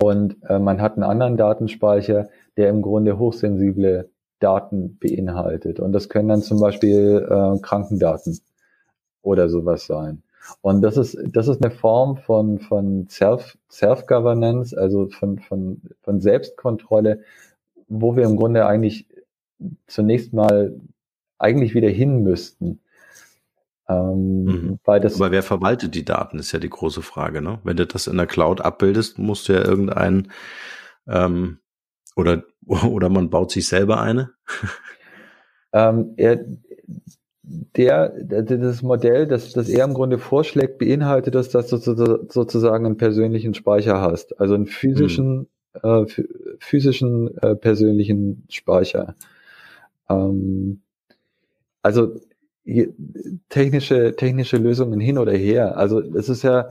Und 0.00 0.36
äh, 0.48 0.58
man 0.58 0.82
hat 0.82 0.94
einen 0.94 1.04
anderen 1.04 1.36
Datenspeicher, 1.36 2.28
der 2.56 2.68
im 2.68 2.82
Grunde 2.82 3.18
hochsensible 3.18 4.10
Daten 4.38 4.98
beinhaltet. 4.98 5.80
Und 5.80 5.92
das 5.92 6.08
können 6.08 6.28
dann 6.28 6.42
zum 6.42 6.60
Beispiel 6.60 7.26
äh, 7.28 7.58
Krankendaten 7.60 8.40
oder 9.22 9.48
sowas 9.48 9.86
sein. 9.86 10.22
Und 10.60 10.82
das 10.82 10.96
ist, 10.96 11.16
das 11.24 11.48
ist 11.48 11.64
eine 11.64 11.70
Form 11.70 12.16
von, 12.16 12.58
von 12.58 13.06
Self, 13.08 13.56
Self-Governance, 13.70 14.76
also 14.76 15.08
von, 15.08 15.38
von, 15.38 15.80
von 16.02 16.20
Selbstkontrolle, 16.20 17.22
wo 17.88 18.16
wir 18.16 18.24
im 18.24 18.36
Grunde 18.36 18.66
eigentlich 18.66 19.06
zunächst 19.86 20.32
mal 20.32 20.80
eigentlich 21.38 21.74
wieder 21.74 21.88
hin 21.88 22.22
müssten. 22.22 22.80
Ähm, 23.88 24.44
mhm. 24.44 24.78
weil 24.84 25.00
das 25.00 25.16
Aber 25.16 25.32
wer 25.32 25.42
verwaltet 25.42 25.94
die 25.94 26.04
Daten, 26.04 26.38
ist 26.38 26.52
ja 26.52 26.58
die 26.58 26.70
große 26.70 27.02
Frage. 27.02 27.42
Ne? 27.42 27.58
Wenn 27.64 27.76
du 27.76 27.86
das 27.86 28.06
in 28.06 28.16
der 28.16 28.26
Cloud 28.26 28.60
abbildest, 28.60 29.18
musst 29.18 29.48
du 29.48 29.54
ja 29.54 29.64
irgendeinen 29.64 30.30
ähm, 31.06 31.58
oder, 32.16 32.44
oder 32.66 33.08
man 33.08 33.30
baut 33.30 33.50
sich 33.50 33.68
selber 33.68 34.00
eine? 34.00 34.30
ähm, 35.72 36.14
er, 36.16 36.44
der, 37.42 38.08
das 38.08 38.82
Modell, 38.82 39.26
das, 39.26 39.52
das 39.52 39.68
er 39.68 39.84
im 39.84 39.94
Grunde 39.94 40.18
vorschlägt, 40.18 40.78
beinhaltet 40.78 41.34
das, 41.34 41.48
dass 41.48 41.68
du 41.68 41.78
sozusagen 42.28 42.86
einen 42.86 42.96
persönlichen 42.96 43.54
Speicher 43.54 44.00
hast, 44.00 44.38
also 44.40 44.54
einen 44.54 44.66
physischen, 44.66 45.48
hm. 45.80 46.06
äh, 46.06 46.22
physischen 46.58 47.36
äh, 47.38 47.56
persönlichen 47.56 48.46
Speicher. 48.48 49.16
Ähm, 50.08 50.82
also 51.82 52.20
technische, 53.48 54.14
technische 54.16 54.56
Lösungen 54.56 55.00
hin 55.00 55.18
oder 55.18 55.32
her. 55.32 55.76
Also 55.76 56.00
es 56.00 56.28
ist 56.28 56.42
ja, 56.42 56.68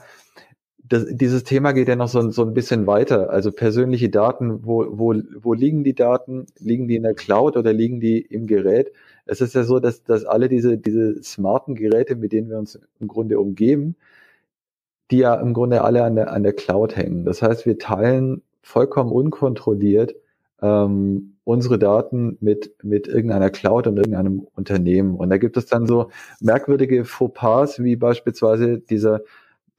das, 0.91 1.05
dieses 1.09 1.45
Thema 1.45 1.71
geht 1.71 1.87
ja 1.87 1.95
noch 1.95 2.09
so, 2.09 2.31
so 2.31 2.43
ein 2.43 2.53
bisschen 2.53 2.85
weiter. 2.85 3.29
Also 3.29 3.53
persönliche 3.53 4.09
Daten, 4.09 4.65
wo, 4.65 4.85
wo, 4.89 5.15
wo 5.39 5.53
liegen 5.53 5.85
die 5.85 5.95
Daten? 5.95 6.47
Liegen 6.59 6.89
die 6.89 6.97
in 6.97 7.03
der 7.03 7.13
Cloud 7.13 7.55
oder 7.55 7.71
liegen 7.71 8.01
die 8.01 8.19
im 8.19 8.45
Gerät? 8.45 8.91
Es 9.25 9.39
ist 9.39 9.55
ja 9.55 9.63
so, 9.63 9.79
dass, 9.79 10.03
dass 10.03 10.25
alle 10.25 10.49
diese, 10.49 10.77
diese 10.77 11.23
smarten 11.23 11.75
Geräte, 11.75 12.17
mit 12.17 12.33
denen 12.33 12.49
wir 12.49 12.57
uns 12.57 12.77
im 12.99 13.07
Grunde 13.07 13.39
umgeben, 13.39 13.95
die 15.11 15.19
ja 15.19 15.35
im 15.35 15.53
Grunde 15.53 15.81
alle 15.83 16.03
an 16.03 16.15
der, 16.15 16.33
an 16.33 16.43
der 16.43 16.53
Cloud 16.53 16.97
hängen. 16.97 17.23
Das 17.23 17.41
heißt, 17.41 17.65
wir 17.65 17.77
teilen 17.77 18.41
vollkommen 18.61 19.13
unkontrolliert 19.13 20.15
ähm, 20.61 21.37
unsere 21.45 21.79
Daten 21.79 22.37
mit, 22.41 22.75
mit 22.83 23.07
irgendeiner 23.07 23.49
Cloud 23.49 23.87
und 23.87 23.95
irgendeinem 23.95 24.45
Unternehmen. 24.55 25.15
Und 25.15 25.29
da 25.29 25.37
gibt 25.37 25.55
es 25.55 25.67
dann 25.67 25.87
so 25.87 26.09
merkwürdige 26.41 27.05
Fauxpas, 27.05 27.81
wie 27.81 27.95
beispielsweise 27.95 28.79
dieser 28.79 29.21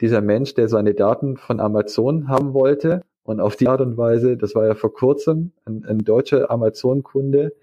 dieser 0.03 0.21
Mensch, 0.21 0.55
der 0.55 0.69
seine 0.69 0.95
Daten 0.95 1.37
von 1.37 1.61
Amazon 1.61 2.29
haben 2.29 2.53
wollte 2.53 3.03
und 3.23 3.41
auf 3.41 3.55
die 3.57 3.69
Art 3.69 3.81
und 3.81 3.97
Weise, 3.97 4.37
das 4.37 4.55
war 4.55 4.67
ja 4.67 4.75
vor 4.75 4.93
kurzem, 4.93 5.53
ein, 5.65 5.85
ein 5.87 5.99
deutscher 5.99 6.51
Amazon-Kunde 6.51 7.55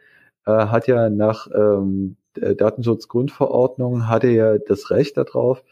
äh, 0.45 0.51
hat 0.51 0.87
ja 0.87 1.09
nach 1.09 1.47
ähm, 1.53 2.15
der 2.37 2.55
Datenschutzgrundverordnung 2.55 4.07
hatte 4.07 4.29
ja 4.29 4.57
das 4.57 4.89
Recht 4.89 5.17
darauf, 5.17 5.63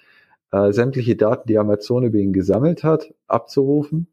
äh, 0.51 0.73
sämtliche 0.73 1.15
Daten, 1.15 1.47
die 1.47 1.57
Amazon 1.57 2.03
über 2.03 2.17
ihn 2.17 2.33
gesammelt 2.33 2.83
hat, 2.83 3.13
abzurufen, 3.27 4.07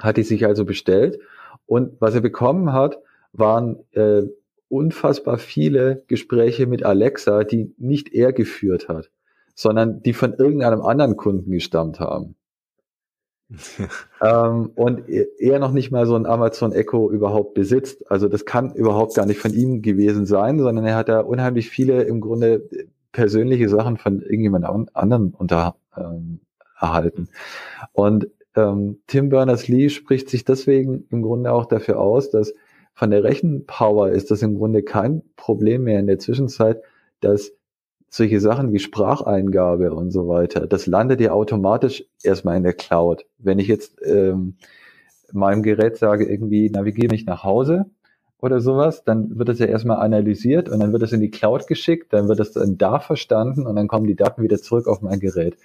hat 0.00 0.16
die 0.16 0.22
sich 0.22 0.46
also 0.46 0.64
bestellt. 0.64 1.18
Und 1.66 2.00
was 2.00 2.14
er 2.14 2.20
bekommen 2.20 2.72
hat, 2.72 2.98
waren 3.32 3.78
äh, 3.92 4.22
unfassbar 4.68 5.38
viele 5.38 6.04
Gespräche 6.06 6.66
mit 6.68 6.84
Alexa, 6.84 7.42
die 7.42 7.74
nicht 7.78 8.14
er 8.14 8.32
geführt 8.32 8.88
hat 8.88 9.10
sondern 9.54 10.02
die 10.02 10.12
von 10.12 10.34
irgendeinem 10.34 10.82
anderen 10.82 11.16
Kunden 11.16 11.50
gestammt 11.50 12.00
haben. 12.00 12.36
ähm, 14.22 14.70
und 14.74 15.08
er 15.08 15.58
noch 15.58 15.72
nicht 15.72 15.90
mal 15.90 16.06
so 16.06 16.16
ein 16.16 16.26
Amazon 16.26 16.72
Echo 16.72 17.10
überhaupt 17.10 17.54
besitzt. 17.54 18.10
Also 18.10 18.28
das 18.28 18.44
kann 18.44 18.74
überhaupt 18.74 19.14
gar 19.14 19.26
nicht 19.26 19.38
von 19.38 19.52
ihm 19.52 19.82
gewesen 19.82 20.26
sein, 20.26 20.58
sondern 20.58 20.84
er 20.84 20.96
hat 20.96 21.08
da 21.08 21.20
unheimlich 21.20 21.68
viele 21.68 22.02
im 22.02 22.20
Grunde 22.20 22.68
persönliche 23.12 23.68
Sachen 23.68 23.96
von 23.96 24.20
irgendjemand 24.22 24.64
anderen 24.94 25.34
unter 25.34 25.76
ähm, 25.96 26.40
erhalten. 26.80 27.28
Und 27.92 28.28
ähm, 28.56 28.98
Tim 29.06 29.28
Berners-Lee 29.28 29.88
spricht 29.88 30.28
sich 30.28 30.44
deswegen 30.44 31.06
im 31.10 31.22
Grunde 31.22 31.52
auch 31.52 31.66
dafür 31.66 32.00
aus, 32.00 32.30
dass 32.30 32.52
von 32.92 33.10
der 33.10 33.24
Rechenpower 33.24 34.10
ist 34.10 34.30
das 34.30 34.42
im 34.42 34.56
Grunde 34.56 34.82
kein 34.82 35.22
Problem 35.36 35.84
mehr 35.84 35.98
in 35.98 36.06
der 36.06 36.18
Zwischenzeit, 36.18 36.80
dass 37.20 37.52
solche 38.16 38.38
Sachen 38.38 38.72
wie 38.72 38.78
Spracheingabe 38.78 39.92
und 39.92 40.12
so 40.12 40.28
weiter, 40.28 40.68
das 40.68 40.86
landet 40.86 41.20
ja 41.20 41.32
automatisch 41.32 42.04
erstmal 42.22 42.56
in 42.56 42.62
der 42.62 42.74
Cloud. 42.74 43.26
Wenn 43.38 43.58
ich 43.58 43.66
jetzt 43.66 43.96
ähm, 44.04 44.54
meinem 45.32 45.64
Gerät 45.64 45.96
sage, 45.96 46.24
irgendwie 46.24 46.70
navigiere 46.70 47.12
mich 47.12 47.26
nach 47.26 47.42
Hause 47.42 47.86
oder 48.38 48.60
sowas, 48.60 49.02
dann 49.02 49.36
wird 49.36 49.48
das 49.48 49.58
ja 49.58 49.66
erstmal 49.66 49.96
analysiert 49.96 50.68
und 50.68 50.78
dann 50.78 50.92
wird 50.92 51.02
das 51.02 51.10
in 51.10 51.20
die 51.20 51.30
Cloud 51.32 51.66
geschickt, 51.66 52.12
dann 52.12 52.28
wird 52.28 52.38
das 52.38 52.52
dann 52.52 52.78
da 52.78 53.00
verstanden 53.00 53.66
und 53.66 53.74
dann 53.74 53.88
kommen 53.88 54.06
die 54.06 54.14
Daten 54.14 54.44
wieder 54.44 54.58
zurück 54.58 54.86
auf 54.86 55.00
mein 55.00 55.18
Gerät. 55.18 55.56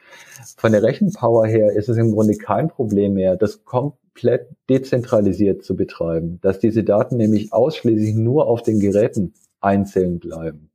Von 0.57 0.71
der 0.71 0.81
Rechenpower 0.81 1.45
her 1.45 1.73
ist 1.73 1.87
es 1.87 1.97
im 1.97 2.13
Grunde 2.13 2.35
kein 2.35 2.69
Problem 2.69 3.13
mehr, 3.13 3.35
das 3.35 3.63
komplett 3.63 4.47
dezentralisiert 4.67 5.63
zu 5.63 5.75
betreiben, 5.75 6.39
dass 6.41 6.57
diese 6.57 6.83
Daten 6.83 7.17
nämlich 7.17 7.53
ausschließlich 7.53 8.15
nur 8.15 8.47
auf 8.47 8.63
den 8.63 8.79
Geräten 8.79 9.35
einzeln 9.61 10.17
bleiben. 10.17 10.68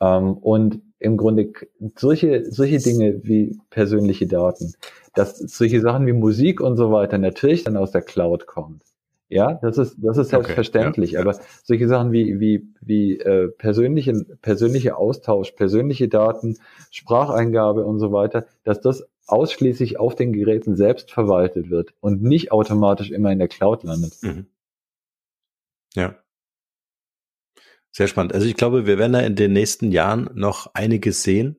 Ähm, 0.00 0.34
und 0.34 0.80
im 0.98 1.16
Grunde 1.16 1.52
solche, 1.96 2.50
solche 2.50 2.78
Dinge 2.78 3.20
wie 3.24 3.58
persönliche 3.70 4.26
Daten, 4.26 4.74
dass 5.14 5.38
solche 5.38 5.80
Sachen 5.80 6.06
wie 6.06 6.12
Musik 6.12 6.60
und 6.60 6.76
so 6.76 6.92
weiter 6.92 7.18
natürlich 7.18 7.64
dann 7.64 7.76
aus 7.76 7.90
der 7.90 8.02
Cloud 8.02 8.46
kommt. 8.46 8.82
Ja, 9.28 9.54
das 9.62 9.78
ist, 9.78 9.96
das 9.98 10.18
ist 10.18 10.30
selbstverständlich. 10.30 11.10
Okay, 11.10 11.22
ja, 11.22 11.24
ja. 11.24 11.30
Aber 11.30 11.44
solche 11.62 11.86
Sachen 11.86 12.10
wie, 12.10 12.40
wie, 12.40 12.66
wie 12.80 13.18
äh, 13.18 13.46
persönliche, 13.48 14.12
persönliche 14.42 14.96
Austausch, 14.96 15.52
persönliche 15.52 16.08
Daten, 16.08 16.58
Spracheingabe 16.90 17.84
und 17.84 18.00
so 18.00 18.12
weiter, 18.12 18.46
dass 18.64 18.80
das 18.80 19.08
ausschließlich 19.28 20.00
auf 20.00 20.16
den 20.16 20.32
Geräten 20.32 20.74
selbst 20.74 21.12
verwaltet 21.12 21.70
wird 21.70 21.94
und 22.00 22.22
nicht 22.22 22.50
automatisch 22.50 23.12
immer 23.12 23.30
in 23.30 23.38
der 23.38 23.46
Cloud 23.46 23.84
landet. 23.84 24.14
Mhm. 24.22 24.46
Ja. 25.94 26.16
Sehr 27.92 28.06
spannend. 28.06 28.34
Also 28.34 28.46
ich 28.46 28.56
glaube, 28.56 28.86
wir 28.86 28.98
werden 28.98 29.12
da 29.12 29.20
in 29.20 29.34
den 29.34 29.52
nächsten 29.52 29.90
Jahren 29.90 30.30
noch 30.34 30.74
einiges 30.74 31.22
sehen. 31.22 31.58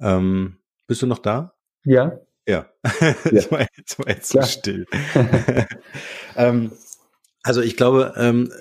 Ähm, 0.00 0.58
bist 0.86 1.02
du 1.02 1.06
noch 1.06 1.18
da? 1.18 1.54
Ja. 1.84 2.18
Ja. 2.48 2.66
ja. 3.00 3.14
jetzt, 3.30 3.50
war, 3.50 3.66
jetzt 3.76 3.98
war 3.98 4.08
jetzt 4.08 4.28
so 4.28 4.42
still. 4.42 4.86
ähm, 6.36 6.72
also 7.46 7.60
ich 7.60 7.76
glaube, 7.76 8.12
ähm, 8.16 8.52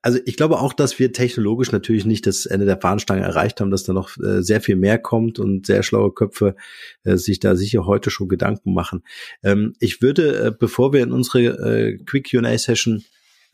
also 0.00 0.20
ich 0.24 0.36
glaube 0.36 0.60
auch, 0.60 0.72
dass 0.72 1.00
wir 1.00 1.12
technologisch 1.12 1.72
natürlich 1.72 2.04
nicht 2.04 2.24
das 2.24 2.46
Ende 2.46 2.66
der 2.66 2.80
Fahnenstange 2.80 3.22
erreicht 3.22 3.60
haben, 3.60 3.72
dass 3.72 3.82
da 3.82 3.92
noch 3.92 4.16
äh, 4.18 4.44
sehr 4.44 4.60
viel 4.60 4.76
mehr 4.76 4.98
kommt 4.98 5.40
und 5.40 5.66
sehr 5.66 5.82
schlaue 5.82 6.12
Köpfe 6.12 6.54
äh, 7.02 7.16
sich 7.16 7.40
da 7.40 7.56
sicher 7.56 7.84
heute 7.84 8.10
schon 8.10 8.28
Gedanken 8.28 8.74
machen. 8.74 9.02
Ähm, 9.42 9.72
ich 9.80 10.02
würde, 10.02 10.46
äh, 10.46 10.52
bevor 10.56 10.92
wir 10.92 11.02
in 11.02 11.10
unsere 11.10 11.40
äh, 11.40 11.98
Quick 12.04 12.30
Q&A 12.30 12.56
Session 12.56 13.04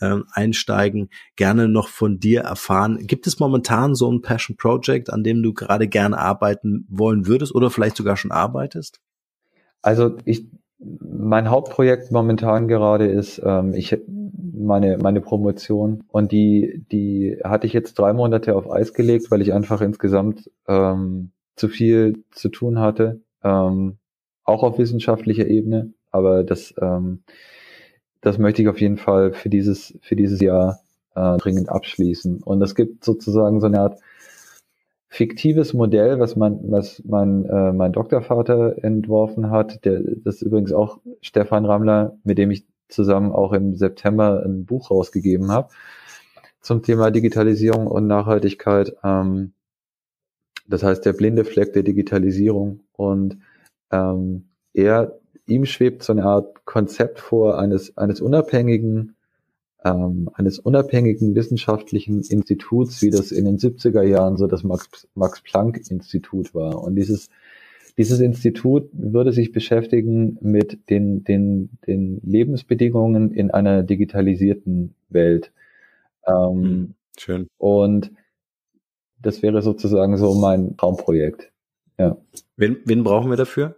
ähm, 0.00 0.24
einsteigen, 0.32 1.10
gerne 1.36 1.68
noch 1.68 1.88
von 1.88 2.18
dir 2.18 2.42
erfahren. 2.42 2.98
Gibt 3.06 3.26
es 3.26 3.38
momentan 3.38 3.94
so 3.94 4.10
ein 4.10 4.22
Passion 4.22 4.56
Project, 4.56 5.12
an 5.12 5.24
dem 5.24 5.42
du 5.42 5.52
gerade 5.52 5.88
gerne 5.88 6.18
arbeiten 6.18 6.86
wollen 6.88 7.26
würdest 7.26 7.54
oder 7.54 7.70
vielleicht 7.70 7.96
sogar 7.96 8.16
schon 8.16 8.32
arbeitest? 8.32 9.00
Also 9.82 10.16
ich, 10.24 10.46
mein 10.78 11.50
Hauptprojekt 11.50 12.10
momentan 12.10 12.68
gerade 12.68 13.06
ist, 13.06 13.40
ähm, 13.44 13.74
ich 13.74 13.96
meine 14.56 14.98
meine 14.98 15.20
Promotion 15.20 16.04
und 16.08 16.32
die 16.32 16.84
die 16.90 17.38
hatte 17.44 17.66
ich 17.66 17.72
jetzt 17.72 17.98
drei 17.98 18.12
Monate 18.12 18.56
auf 18.56 18.70
Eis 18.70 18.94
gelegt, 18.94 19.30
weil 19.30 19.42
ich 19.42 19.52
einfach 19.52 19.80
insgesamt 19.80 20.50
ähm, 20.68 21.32
zu 21.56 21.68
viel 21.68 22.24
zu 22.30 22.48
tun 22.48 22.78
hatte, 22.78 23.20
ähm, 23.42 23.98
auch 24.44 24.62
auf 24.62 24.78
wissenschaftlicher 24.78 25.46
Ebene. 25.46 25.92
Aber 26.10 26.44
das 26.44 26.74
ähm, 26.80 27.24
das 28.25 28.38
möchte 28.38 28.62
ich 28.62 28.69
auf 28.69 28.81
jeden 28.81 28.97
Fall 28.97 29.33
für 29.33 29.49
dieses 29.49 29.99
für 30.02 30.16
dieses 30.16 30.40
Jahr 30.40 30.81
äh, 31.14 31.37
dringend 31.38 31.69
abschließen. 31.69 32.43
Und 32.43 32.62
es 32.62 32.75
gibt 32.75 33.04
sozusagen 33.04 33.61
so 33.61 33.66
eine 33.66 33.81
Art 33.81 34.00
fiktives 35.09 35.75
Modell, 35.75 36.19
was 36.19 36.35
mein, 36.35 36.59
was 36.64 37.02
mein, 37.07 37.45
äh, 37.45 37.73
mein 37.73 37.93
Doktorvater 37.93 38.83
entworfen 38.83 39.50
hat. 39.50 39.85
Der, 39.85 40.00
das 40.00 40.37
ist 40.37 40.43
übrigens 40.43 40.73
auch 40.73 40.99
Stefan 41.21 41.64
Rammler, 41.64 42.16
mit 42.25 42.38
dem 42.38 42.50
ich 42.50 42.66
zusammen 42.88 43.33
auch 43.33 43.52
im 43.52 43.75
September 43.76 44.43
ein 44.45 44.64
Buch 44.66 44.90
rausgegeben 44.90 45.52
habe 45.52 45.69
zum 46.61 46.83
Thema 46.83 47.11
Digitalisierung 47.11 47.87
und 47.87 48.07
Nachhaltigkeit. 48.07 48.97
Ähm, 49.04 49.52
das 50.66 50.83
heißt, 50.83 51.04
der 51.04 51.12
blinde 51.12 51.45
Fleck 51.45 51.75
der 51.75 51.83
Digitalisierung. 51.83 52.81
Und 52.93 53.38
ähm, 53.93 54.49
er, 54.73 55.21
ihm 55.46 55.66
schwebt 55.66 56.02
so 56.02 56.12
eine 56.12 56.24
Art 56.24 56.64
Konzept 56.64 57.18
vor 57.18 57.58
eines, 57.58 57.96
eines 57.96 58.20
unabhängigen 58.20 59.16
ähm, 59.84 60.30
eines 60.34 60.58
unabhängigen 60.58 61.34
wissenschaftlichen 61.34 62.22
Instituts, 62.22 63.02
wie 63.02 63.10
das 63.10 63.30
in 63.30 63.44
den 63.44 63.58
70er 63.58 64.02
Jahren 64.02 64.36
so 64.36 64.46
das 64.46 64.64
Max, 64.64 65.06
Max 65.14 65.42
Planck 65.42 65.90
Institut 65.90 66.54
war. 66.54 66.82
Und 66.82 66.96
dieses, 66.96 67.28
dieses 67.98 68.20
Institut 68.20 68.88
würde 68.92 69.32
sich 69.32 69.52
beschäftigen 69.52 70.38
mit 70.40 70.88
den, 70.88 71.22
den, 71.24 71.70
den 71.86 72.20
Lebensbedingungen 72.24 73.30
in 73.32 73.50
einer 73.50 73.82
digitalisierten 73.82 74.94
Welt. 75.10 75.52
Ähm, 76.26 76.62
hm, 76.62 76.94
Schön. 77.18 77.46
Und 77.58 78.10
das 79.20 79.42
wäre 79.42 79.62
sozusagen 79.62 80.16
so 80.16 80.34
mein 80.34 80.76
Traumprojekt. 80.76 81.52
Ja. 81.98 82.16
Wen, 82.56 82.78
wen 82.84 83.04
brauchen 83.04 83.30
wir 83.30 83.36
dafür? 83.36 83.76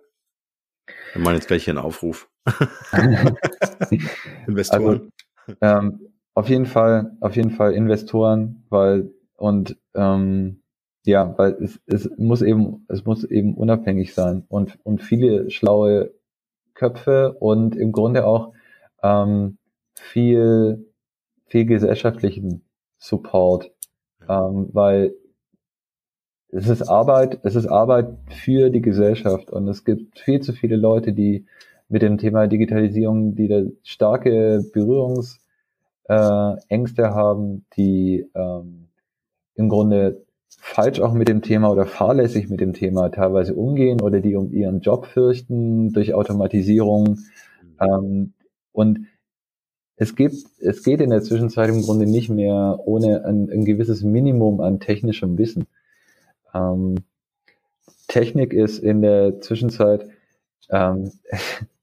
Wir 1.12 1.22
machen 1.22 1.34
jetzt 1.34 1.48
gleich 1.48 1.64
hier 1.64 1.72
einen 1.72 1.84
Aufruf. 1.84 2.28
Investoren. 4.46 5.10
Also, 5.46 5.56
ähm, 5.60 6.00
auf 6.34 6.48
jeden 6.48 6.66
Fall, 6.66 7.16
auf 7.20 7.34
jeden 7.34 7.50
Fall 7.50 7.72
Investoren, 7.72 8.64
weil 8.68 9.10
und 9.36 9.76
ähm, 9.94 10.62
ja, 11.04 11.36
weil 11.38 11.52
es, 11.62 11.80
es 11.86 12.10
muss 12.18 12.42
eben, 12.42 12.84
es 12.88 13.04
muss 13.04 13.24
eben 13.24 13.54
unabhängig 13.54 14.14
sein 14.14 14.44
und 14.48 14.78
und 14.82 15.02
viele 15.02 15.50
schlaue 15.50 16.12
Köpfe 16.74 17.32
und 17.32 17.74
im 17.76 17.92
Grunde 17.92 18.26
auch 18.26 18.52
ähm, 19.02 19.58
viel 19.94 20.86
viel 21.46 21.64
gesellschaftlichen 21.64 22.64
Support, 22.98 23.72
ähm, 24.28 24.68
weil 24.72 25.14
es 26.50 26.68
ist 26.68 26.82
Arbeit, 26.82 27.40
es 27.42 27.54
ist 27.54 27.66
Arbeit 27.66 28.16
für 28.28 28.70
die 28.70 28.82
Gesellschaft 28.82 29.50
und 29.50 29.68
es 29.68 29.84
gibt 29.84 30.18
viel 30.18 30.40
zu 30.40 30.52
viele 30.52 30.76
Leute, 30.76 31.12
die 31.12 31.46
mit 31.88 32.02
dem 32.02 32.18
Thema 32.18 32.46
Digitalisierung, 32.46 33.34
die 33.34 33.48
da 33.48 33.62
starke 33.82 34.64
Berührungsängste 34.72 35.42
äh, 37.02 37.04
haben, 37.04 37.64
die 37.76 38.26
ähm, 38.34 38.88
im 39.54 39.68
Grunde 39.68 40.24
falsch 40.48 41.00
auch 41.00 41.12
mit 41.12 41.28
dem 41.28 41.42
Thema 41.42 41.70
oder 41.70 41.86
fahrlässig 41.86 42.48
mit 42.48 42.60
dem 42.60 42.72
Thema 42.72 43.08
teilweise 43.10 43.54
umgehen 43.54 44.00
oder 44.00 44.20
die 44.20 44.34
um 44.36 44.52
ihren 44.52 44.80
Job 44.80 45.06
fürchten 45.06 45.92
durch 45.92 46.14
Automatisierung. 46.14 47.20
Ähm, 47.80 48.32
und 48.72 49.06
es 49.96 50.14
gibt, 50.14 50.36
es 50.60 50.82
geht 50.82 51.00
in 51.00 51.10
der 51.10 51.22
Zwischenzeit 51.22 51.70
im 51.70 51.82
Grunde 51.82 52.06
nicht 52.06 52.28
mehr 52.28 52.80
ohne 52.84 53.24
ein, 53.24 53.48
ein 53.50 53.64
gewisses 53.64 54.02
Minimum 54.02 54.60
an 54.60 54.80
technischem 54.80 55.38
Wissen. 55.38 55.66
Ähm, 56.54 56.96
Technik 58.08 58.52
ist 58.52 58.78
in 58.78 59.02
der 59.02 59.40
Zwischenzeit 59.40 60.08
ähm, 60.70 61.12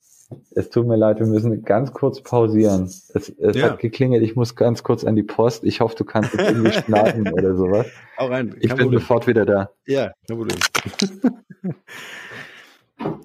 Es 0.52 0.70
tut 0.70 0.88
mir 0.88 0.96
leid, 0.96 1.20
wir 1.20 1.28
müssen 1.28 1.64
ganz 1.64 1.94
kurz 1.94 2.22
pausieren. 2.22 2.84
Es, 2.86 3.30
es 3.30 3.56
ja. 3.56 3.72
hat 3.72 3.80
geklingelt, 3.80 4.24
ich 4.24 4.36
muss 4.36 4.56
ganz 4.56 4.84
kurz 4.84 5.04
an 5.04 5.16
die 5.16 5.24
Post. 5.24 5.64
Ich 5.64 5.82
hoffe, 5.82 5.96
du 5.96 6.06
kannst 6.06 6.34
jetzt 6.34 6.50
irgendwie 6.50 6.72
schnappen 6.72 7.28
oder 7.34 7.56
sowas. 7.56 7.88
Auch 8.18 8.30
rein. 8.30 8.56
Ich 8.60 8.70
bin 8.70 8.78
Problem. 8.78 9.00
sofort 9.00 9.28
wieder 9.28 9.46
da. 9.46 9.70
Ja, 9.86 10.14
kein 10.28 10.38
Problem. 10.38 10.58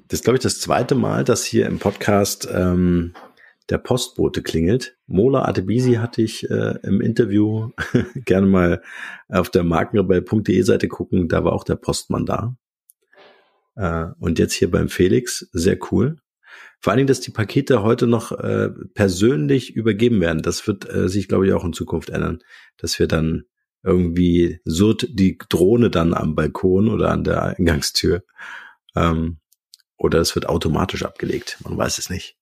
Das 0.09 0.21
ist, 0.21 0.25
glaube 0.25 0.39
ich, 0.39 0.43
das 0.43 0.59
zweite 0.61 0.95
Mal, 0.97 1.23
dass 1.23 1.45
hier 1.45 1.67
im 1.67 1.79
Podcast 1.79 2.49
ähm, 2.53 3.13
der 3.71 3.79
Postbote 3.79 4.43
klingelt. 4.43 4.97
Mola 5.07 5.45
Adebisi 5.45 5.95
hatte 5.95 6.23
ich 6.23 6.49
äh, 6.49 6.79
im 6.83 7.01
Interview 7.01 7.71
gerne 8.15 8.47
mal 8.47 8.83
auf 9.29 9.51
der 9.51 9.65
markenrebell.de 9.65 10.63
Seite 10.63 10.89
gucken. 10.89 11.29
Da 11.29 11.45
war 11.45 11.53
auch 11.53 11.65
der 11.65 11.77
Postmann 11.77 12.27
da. 12.27 12.57
Äh, 13.77 14.07
und 14.19 14.39
jetzt 14.39 14.55
hier 14.55 14.71
beim 14.71 14.89
Felix, 14.89 15.49
sehr 15.53 15.79
cool. 15.91 16.17
Vor 16.81 16.93
allen 16.93 16.99
Dingen, 16.99 17.09
dass 17.09 17.21
die 17.21 17.31
Pakete 17.31 17.83
heute 17.83 18.07
noch 18.07 18.33
äh, 18.33 18.71
persönlich 18.95 19.75
übergeben 19.75 20.21
werden. 20.21 20.43
Das 20.43 20.67
wird 20.67 20.89
äh, 20.93 21.09
sich, 21.09 21.29
glaube 21.29 21.47
ich, 21.47 21.53
auch 21.53 21.65
in 21.65 21.73
Zukunft 21.73 22.11
ändern, 22.11 22.39
dass 22.77 22.99
wir 22.99 23.09
dann 23.09 23.45
irgendwie 23.83 24.61
so 24.65 24.93
die 24.93 25.39
Drohne 25.49 25.91
dann 25.91 26.15
am 26.15 26.35
Balkon 26.35 26.89
oder 26.89 27.11
an 27.11 27.25
der 27.25 27.43
Eingangstür 27.43 28.25
ähm, 28.97 29.39
oder 29.97 30.21
es 30.21 30.35
wird 30.35 30.49
automatisch 30.49 31.05
abgelegt. 31.05 31.59
Man 31.65 31.77
weiß 31.77 31.99
es 31.99 32.11
nicht. 32.11 32.38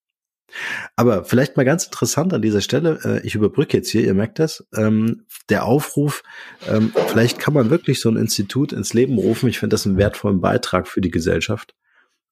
Aber 0.95 1.25
vielleicht 1.25 1.57
mal 1.57 1.65
ganz 1.65 1.85
interessant 1.85 2.33
an 2.33 2.43
dieser 2.43 2.61
Stelle, 2.61 2.99
äh, 3.05 3.27
ich 3.27 3.35
überbrücke 3.35 3.77
jetzt 3.77 3.91
hier, 3.91 4.03
ihr 4.03 4.15
merkt 4.15 4.39
das, 4.39 4.67
ähm, 4.75 5.27
der 5.49 5.65
Aufruf, 5.65 6.23
ähm, 6.69 6.93
vielleicht 7.09 7.39
kann 7.39 7.55
man 7.55 7.71
wirklich 7.71 8.01
so 8.01 8.09
ein 8.09 8.17
Institut 8.17 8.73
ins 8.73 8.95
Leben 8.95 9.19
rufen. 9.19 9.49
Ich 9.49 9.59
finde 9.59 9.75
das 9.75 9.87
einen 9.87 9.99
wertvollen 9.99 10.41
Beitrag 10.41 10.89
für 10.89 11.01
die 11.01 11.11
Gesellschaft 11.11 11.75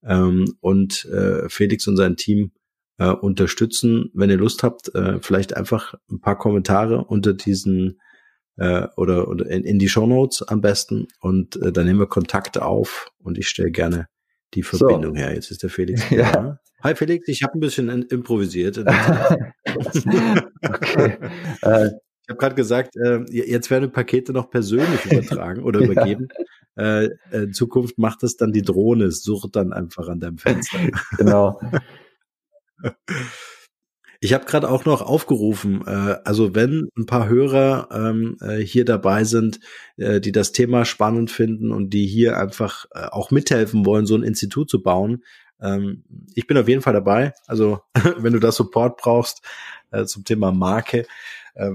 ähm, 0.05 0.57
und 0.61 1.05
äh, 1.07 1.49
Felix 1.49 1.87
und 1.87 1.97
sein 1.97 2.17
Team 2.17 2.53
äh, 2.99 3.09
unterstützen. 3.09 4.11
Wenn 4.15 4.31
ihr 4.31 4.39
Lust 4.39 4.63
habt, 4.63 4.95
äh, 4.95 5.21
vielleicht 5.21 5.57
einfach 5.57 5.95
ein 6.11 6.21
paar 6.21 6.39
Kommentare 6.39 7.05
unter 7.05 7.35
diesen 7.35 8.01
äh, 8.57 8.87
oder, 8.97 9.29
oder 9.29 9.47
in, 9.51 9.65
in 9.65 9.79
die 9.79 9.89
Show 9.89 10.07
Notes 10.07 10.43
am 10.43 10.61
besten 10.61 11.09
und 11.21 11.57
äh, 11.57 11.73
dann 11.73 11.87
nehmen 11.87 12.01
wir 12.01 12.07
Kontakte 12.07 12.65
auf 12.65 13.11
und 13.19 13.39
ich 13.39 13.49
stelle 13.49 13.71
gerne 13.71 14.09
die 14.55 14.63
Verbindung 14.63 15.15
so. 15.15 15.21
her. 15.21 15.35
Jetzt 15.35 15.51
ist 15.51 15.63
der 15.63 15.71
Felix. 15.71 16.03
ja. 16.11 16.59
Hi 16.83 16.95
Felix, 16.95 17.29
ich 17.29 17.43
habe 17.43 17.59
ein 17.59 17.61
bisschen 17.61 17.89
improvisiert. 18.03 18.79
okay. 18.79 18.89
Äh, 21.63 21.91
ich 22.27 22.31
habe 22.31 22.39
gerade 22.39 22.55
gesagt, 22.55 22.97
äh, 22.97 23.21
jetzt 23.31 23.71
werden 23.71 23.93
Pakete 23.93 24.33
noch 24.33 24.51
persönlich 24.51 25.05
übertragen 25.11 25.63
oder 25.63 25.81
übergeben. 25.81 26.29
Ja. 26.77 27.03
Äh, 27.03 27.11
in 27.33 27.53
Zukunft 27.53 27.99
macht 27.99 28.23
es 28.23 28.37
dann 28.37 28.53
die 28.53 28.63
Drohne, 28.63 29.11
sucht 29.11 29.57
dann 29.57 29.73
einfach 29.73 30.09
an 30.09 30.21
deinem 30.21 30.39
Fenster. 30.39 30.79
genau. 31.19 31.61
Ich 34.25 34.33
habe 34.33 34.47
gerade 34.47 34.71
auch 34.71 34.87
noch 34.87 35.03
aufgerufen, 35.03 35.87
äh, 35.87 36.17
also 36.25 36.55
wenn 36.55 36.89
ein 36.97 37.05
paar 37.05 37.29
Hörer 37.29 37.91
ähm, 37.93 38.39
äh, 38.41 38.57
hier 38.57 38.87
dabei 38.87 39.25
sind, 39.25 39.61
äh, 39.99 40.19
die 40.19 40.33
das 40.33 40.53
Thema 40.53 40.87
spannend 40.87 41.31
finden 41.31 41.71
und 41.71 41.91
die 41.91 42.07
hier 42.07 42.39
einfach 42.39 42.87
äh, 42.95 43.05
auch 43.05 43.31
mithelfen 43.31 43.85
wollen, 43.85 44.07
so 44.07 44.15
ein 44.15 44.23
Institut 44.23 44.71
zu 44.71 44.83
bauen, 44.83 45.25
ähm, 45.61 46.05
ich 46.35 46.47
bin 46.47 46.57
auf 46.57 46.69
jeden 46.69 46.81
Fall 46.81 46.95
dabei. 46.95 47.35
Also 47.47 47.81
wenn 48.17 48.33
du 48.33 48.39
da 48.39 48.51
Support 48.51 48.97
brauchst 48.97 49.43
äh, 49.91 50.07
zum 50.07 50.25
Thema 50.25 50.53
Marke, 50.53 51.05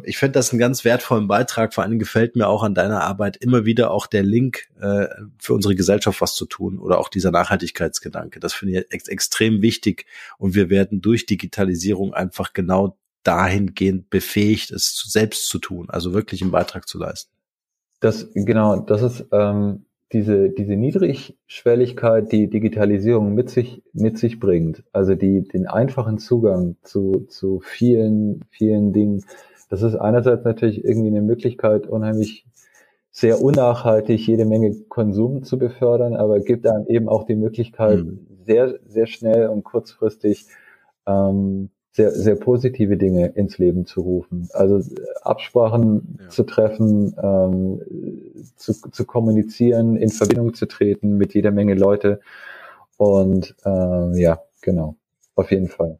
ich 0.03 0.17
finde 0.17 0.33
das 0.33 0.51
einen 0.51 0.59
ganz 0.59 0.83
wertvollen 0.83 1.27
Beitrag. 1.27 1.73
Vor 1.73 1.83
allem 1.83 1.99
gefällt 1.99 2.35
mir 2.35 2.47
auch 2.47 2.63
an 2.63 2.75
deiner 2.75 3.01
Arbeit 3.01 3.37
immer 3.37 3.65
wieder 3.65 3.91
auch 3.91 4.07
der 4.07 4.23
Link 4.23 4.67
äh, 4.79 5.07
für 5.37 5.53
unsere 5.53 5.75
Gesellschaft 5.75 6.19
was 6.19 6.35
zu 6.35 6.45
tun 6.45 6.79
oder 6.79 6.99
auch 6.99 7.07
dieser 7.07 7.31
Nachhaltigkeitsgedanke. 7.31 8.39
Das 8.39 8.53
finde 8.53 8.79
ich 8.79 8.91
ex 8.91 9.07
extrem 9.07 9.61
wichtig 9.61 10.05
und 10.37 10.53
wir 10.53 10.69
werden 10.69 11.01
durch 11.01 11.25
Digitalisierung 11.25 12.13
einfach 12.13 12.51
genau 12.53 12.97
dahingehend 13.23 14.09
befähigt, 14.09 14.71
es 14.71 15.03
selbst 15.07 15.47
zu 15.47 15.59
tun, 15.59 15.89
also 15.89 16.13
wirklich 16.13 16.41
einen 16.41 16.51
Beitrag 16.51 16.87
zu 16.87 16.97
leisten. 16.97 17.31
Das 18.01 18.29
genau, 18.33 18.79
das 18.79 19.01
ist 19.01 19.25
ähm, 19.31 19.85
diese 20.11 20.49
diese 20.49 20.75
Niedrigschwelligkeit, 20.75 22.31
die 22.31 22.49
Digitalisierung 22.49 23.33
mit 23.33 23.49
sich 23.49 23.81
mit 23.93 24.17
sich 24.17 24.39
bringt, 24.39 24.83
also 24.91 25.15
die 25.15 25.47
den 25.47 25.67
einfachen 25.67 26.17
Zugang 26.17 26.75
zu 26.83 27.25
zu 27.29 27.61
vielen 27.63 28.43
vielen 28.49 28.91
Dingen 28.91 29.23
das 29.69 29.81
ist 29.83 29.95
einerseits 29.95 30.43
natürlich 30.43 30.83
irgendwie 30.83 31.07
eine 31.07 31.21
Möglichkeit, 31.21 31.87
unheimlich 31.87 32.45
sehr 33.11 33.41
unnachhaltig 33.41 34.25
jede 34.27 34.45
Menge 34.45 34.75
Konsum 34.87 35.43
zu 35.43 35.57
befördern, 35.57 36.15
aber 36.15 36.39
gibt 36.39 36.67
einem 36.67 36.87
eben 36.87 37.09
auch 37.09 37.25
die 37.25 37.35
Möglichkeit, 37.35 37.99
mhm. 37.99 38.27
sehr, 38.45 38.79
sehr 38.87 39.07
schnell 39.07 39.47
und 39.47 39.63
kurzfristig 39.63 40.47
ähm, 41.05 41.69
sehr, 41.91 42.11
sehr 42.11 42.35
positive 42.35 42.97
Dinge 42.97 43.27
ins 43.27 43.57
Leben 43.57 43.85
zu 43.85 44.01
rufen. 44.01 44.47
Also 44.53 44.81
Absprachen 45.23 46.19
ja. 46.21 46.29
zu 46.29 46.43
treffen, 46.43 47.15
ähm, 47.21 47.81
zu, 48.55 48.73
zu 48.73 49.05
kommunizieren, 49.05 49.97
in 49.97 50.09
Verbindung 50.09 50.53
zu 50.53 50.67
treten 50.67 51.17
mit 51.17 51.33
jeder 51.33 51.51
Menge 51.51 51.73
Leute. 51.73 52.19
Und 52.97 53.55
ähm, 53.65 54.13
ja, 54.13 54.41
genau, 54.61 54.95
auf 55.35 55.51
jeden 55.51 55.67
Fall. 55.67 55.99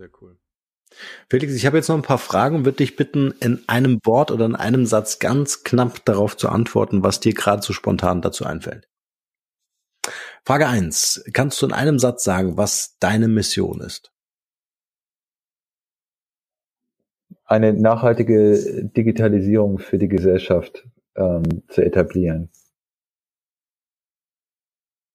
Sehr 0.00 0.08
cool. 0.22 0.38
Felix, 1.28 1.52
ich 1.52 1.66
habe 1.66 1.76
jetzt 1.76 1.88
noch 1.88 1.96
ein 1.96 2.00
paar 2.00 2.16
Fragen 2.16 2.56
und 2.56 2.64
würde 2.64 2.78
dich 2.78 2.96
bitten, 2.96 3.34
in 3.40 3.62
einem 3.68 3.98
Wort 4.04 4.30
oder 4.30 4.46
in 4.46 4.56
einem 4.56 4.86
Satz 4.86 5.18
ganz 5.18 5.62
knapp 5.62 6.02
darauf 6.06 6.38
zu 6.38 6.48
antworten, 6.48 7.02
was 7.02 7.20
dir 7.20 7.34
gerade 7.34 7.60
so 7.60 7.74
spontan 7.74 8.22
dazu 8.22 8.46
einfällt. 8.46 8.88
Frage 10.42 10.68
eins: 10.68 11.22
Kannst 11.34 11.60
du 11.60 11.66
in 11.66 11.74
einem 11.74 11.98
Satz 11.98 12.24
sagen, 12.24 12.56
was 12.56 12.96
deine 12.98 13.28
Mission 13.28 13.82
ist? 13.82 14.10
Eine 17.44 17.74
nachhaltige 17.74 18.82
Digitalisierung 18.82 19.80
für 19.80 19.98
die 19.98 20.08
Gesellschaft 20.08 20.88
ähm, 21.14 21.62
zu 21.68 21.84
etablieren. 21.84 22.48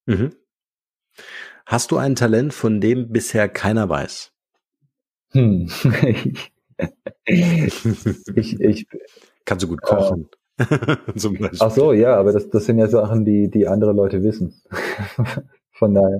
Mhm. 0.05 0.35
Hast 1.65 1.89
du 1.89 1.97
ein 1.97 2.13
Talent, 2.13 2.53
von 2.53 2.79
dem 2.79 3.11
bisher 3.11 3.49
keiner 3.49 3.89
weiß? 3.89 4.34
Hm. 5.35 5.69
ich, 7.25 8.59
ich, 8.59 8.87
Kannst 9.43 9.63
du 9.63 9.67
gut 9.67 9.81
kochen? 9.81 10.29
Äh, 10.57 10.65
ach 11.59 11.71
so, 11.71 11.91
ja, 11.91 12.15
aber 12.15 12.31
das, 12.31 12.49
das 12.49 12.65
sind 12.65 12.79
ja 12.79 12.87
Sachen, 12.87 13.25
die, 13.25 13.49
die 13.49 13.67
andere 13.67 13.91
Leute 13.91 14.23
wissen. 14.23 14.61
Von 15.71 15.93
daher. 15.93 16.19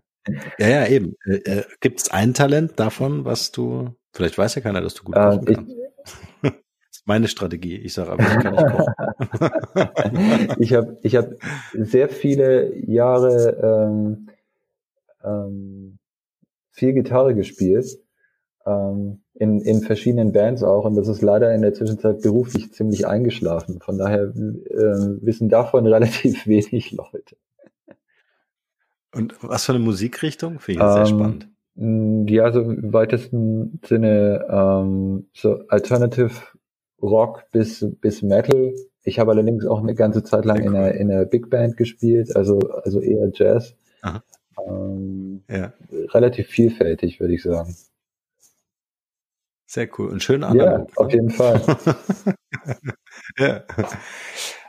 Ja, 0.60 0.68
ja, 0.68 0.88
eben. 0.88 1.16
Äh, 1.26 1.36
äh 1.36 1.64
Gibt 1.80 2.02
es 2.02 2.12
ein 2.12 2.34
Talent 2.34 2.74
davon, 2.78 3.24
was 3.24 3.54
du, 3.54 3.96
vielleicht 4.14 4.38
weiß 4.38 4.56
ja 4.56 4.62
keiner, 4.62 4.82
dass 4.82 4.96
du 4.96 5.04
gut 5.04 5.16
äh, 5.16 5.20
kochen 5.20 5.46
kannst. 5.46 5.72
das 6.42 6.52
ist 6.92 7.08
meine 7.08 7.30
Strategie. 7.30 7.78
Ich 7.78 7.94
sage 7.94 8.12
aber, 8.12 8.24
ich 8.24 8.40
kann 8.40 8.56
nicht 8.56 8.68
kochen. 8.68 10.56
ich 10.60 10.74
habe 10.74 10.98
ich 11.04 11.16
hab 11.16 11.30
sehr 11.74 12.10
viele 12.10 12.76
Jahre 12.86 13.88
ähm, 13.88 14.28
ähm, 15.24 16.00
viel 16.72 16.92
Gitarre 16.92 17.34
gespielt 17.34 18.05
ähm, 18.66 19.22
in, 19.34 19.62
in 19.62 19.82
verschiedenen 19.82 20.32
Bands 20.32 20.64
auch 20.64 20.86
und 20.86 20.96
das 20.96 21.08
ist 21.08 21.22
leider 21.22 21.54
in 21.54 21.62
der 21.62 21.74
Zwischenzeit 21.74 22.22
beruflich 22.22 22.74
ziemlich 22.74 23.08
eingeschlafen. 23.08 23.80
Von 23.82 23.98
daher 23.98 24.24
äh, 24.24 25.22
wissen 25.22 25.50
davon 25.50 25.86
relativ 25.88 26.48
wenig 26.48 26.92
Leute. 26.92 27.36
Und 29.14 29.36
was 29.42 29.66
für 29.66 29.74
eine 29.74 29.84
Musikrichtung? 29.84 30.60
Finde 30.60 30.82
ich 30.84 30.88
ähm, 30.88 30.94
sehr 30.94 31.06
spannend. 31.06 31.50
Ja, 31.78 32.54
so 32.54 32.62
im 32.62 32.94
weitesten 32.94 33.82
Sinne 33.86 34.46
ähm, 34.50 35.28
so 35.34 35.60
Alternative 35.68 36.32
Rock 37.02 37.44
bis, 37.52 37.86
bis 38.02 38.22
Metal. 38.22 38.74
Ich 39.04 39.20
habe 39.20 39.32
allerdings 39.32 39.66
auch 39.66 39.82
eine 39.82 39.94
ganze 39.94 40.24
Zeit 40.24 40.46
lang 40.46 40.60
cool. 40.62 40.68
in, 40.68 40.76
einer, 40.76 40.92
in 40.94 41.12
einer 41.12 41.26
Big 41.26 41.50
Band 41.50 41.78
gespielt, 41.78 42.36
also, 42.36 42.60
also 42.60 43.02
eher 43.02 43.30
Jazz. 43.34 43.76
Ähm, 44.68 45.44
ja. 45.50 45.74
Relativ 46.14 46.48
vielfältig, 46.48 47.20
würde 47.20 47.36
ich 47.36 47.44
sagen. 47.44 47.76
Sehr 49.76 49.90
cool 50.00 50.08
und 50.08 50.24
schön 50.24 50.42
analog. 50.46 50.90
Ja, 50.90 51.04
auf 51.04 51.12
jeden 51.12 51.30
Fall. 51.30 51.62
ja. 53.38 53.66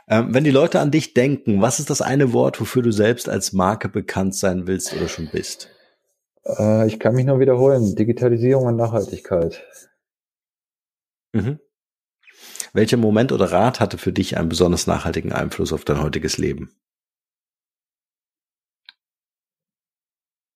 Ähm, 0.09 0.33
wenn 0.33 0.43
die 0.43 0.51
Leute 0.51 0.81
an 0.81 0.91
dich 0.91 1.13
denken, 1.13 1.61
was 1.61 1.79
ist 1.79 1.89
das 1.89 2.01
eine 2.01 2.33
Wort, 2.33 2.59
wofür 2.59 2.81
du 2.81 2.91
selbst 2.91 3.29
als 3.29 3.53
Marke 3.53 3.87
bekannt 3.87 4.35
sein 4.35 4.67
willst 4.67 4.93
oder 4.93 5.07
schon 5.07 5.29
bist? 5.31 5.69
Äh, 6.43 6.87
ich 6.87 6.99
kann 6.99 7.15
mich 7.15 7.25
nur 7.25 7.39
wiederholen. 7.39 7.95
Digitalisierung 7.95 8.65
und 8.65 8.75
Nachhaltigkeit. 8.75 9.65
Mhm. 11.31 11.61
Welcher 12.73 12.97
Moment 12.97 13.31
oder 13.31 13.49
Rat 13.49 13.79
hatte 13.79 13.97
für 13.97 14.11
dich 14.11 14.35
einen 14.35 14.49
besonders 14.49 14.87
nachhaltigen 14.87 15.31
Einfluss 15.31 15.71
auf 15.71 15.85
dein 15.85 16.01
heutiges 16.03 16.37
Leben? 16.37 16.75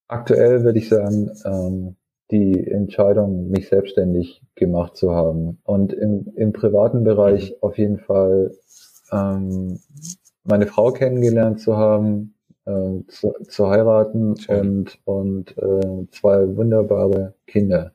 Aktuell 0.10 0.66
würde 0.66 0.80
ich 0.80 0.90
sagen, 0.90 1.32
ähm, 1.46 1.96
die 2.32 2.68
Entscheidung, 2.68 3.50
mich 3.50 3.68
selbstständig 3.70 4.42
gemacht 4.56 4.96
zu 4.96 5.12
haben. 5.12 5.60
Und 5.64 5.94
im, 5.94 6.32
im 6.36 6.54
privaten 6.54 7.04
Bereich 7.04 7.52
mhm. 7.52 7.56
auf 7.62 7.78
jeden 7.78 8.00
Fall 8.00 8.56
ähm, 9.12 9.80
meine 10.44 10.68
Frau 10.68 10.92
kennengelernt 10.92 11.60
zu 11.60 11.78
haben, 11.78 12.36
äh, 12.66 13.00
zu, 13.08 13.34
zu 13.48 13.70
heiraten 13.70 14.38
Schön. 14.38 14.60
und, 14.60 15.00
und 15.06 15.58
äh, 15.58 16.08
zwei 16.12 16.56
wunderbare 16.56 17.36
Kinder 17.48 17.92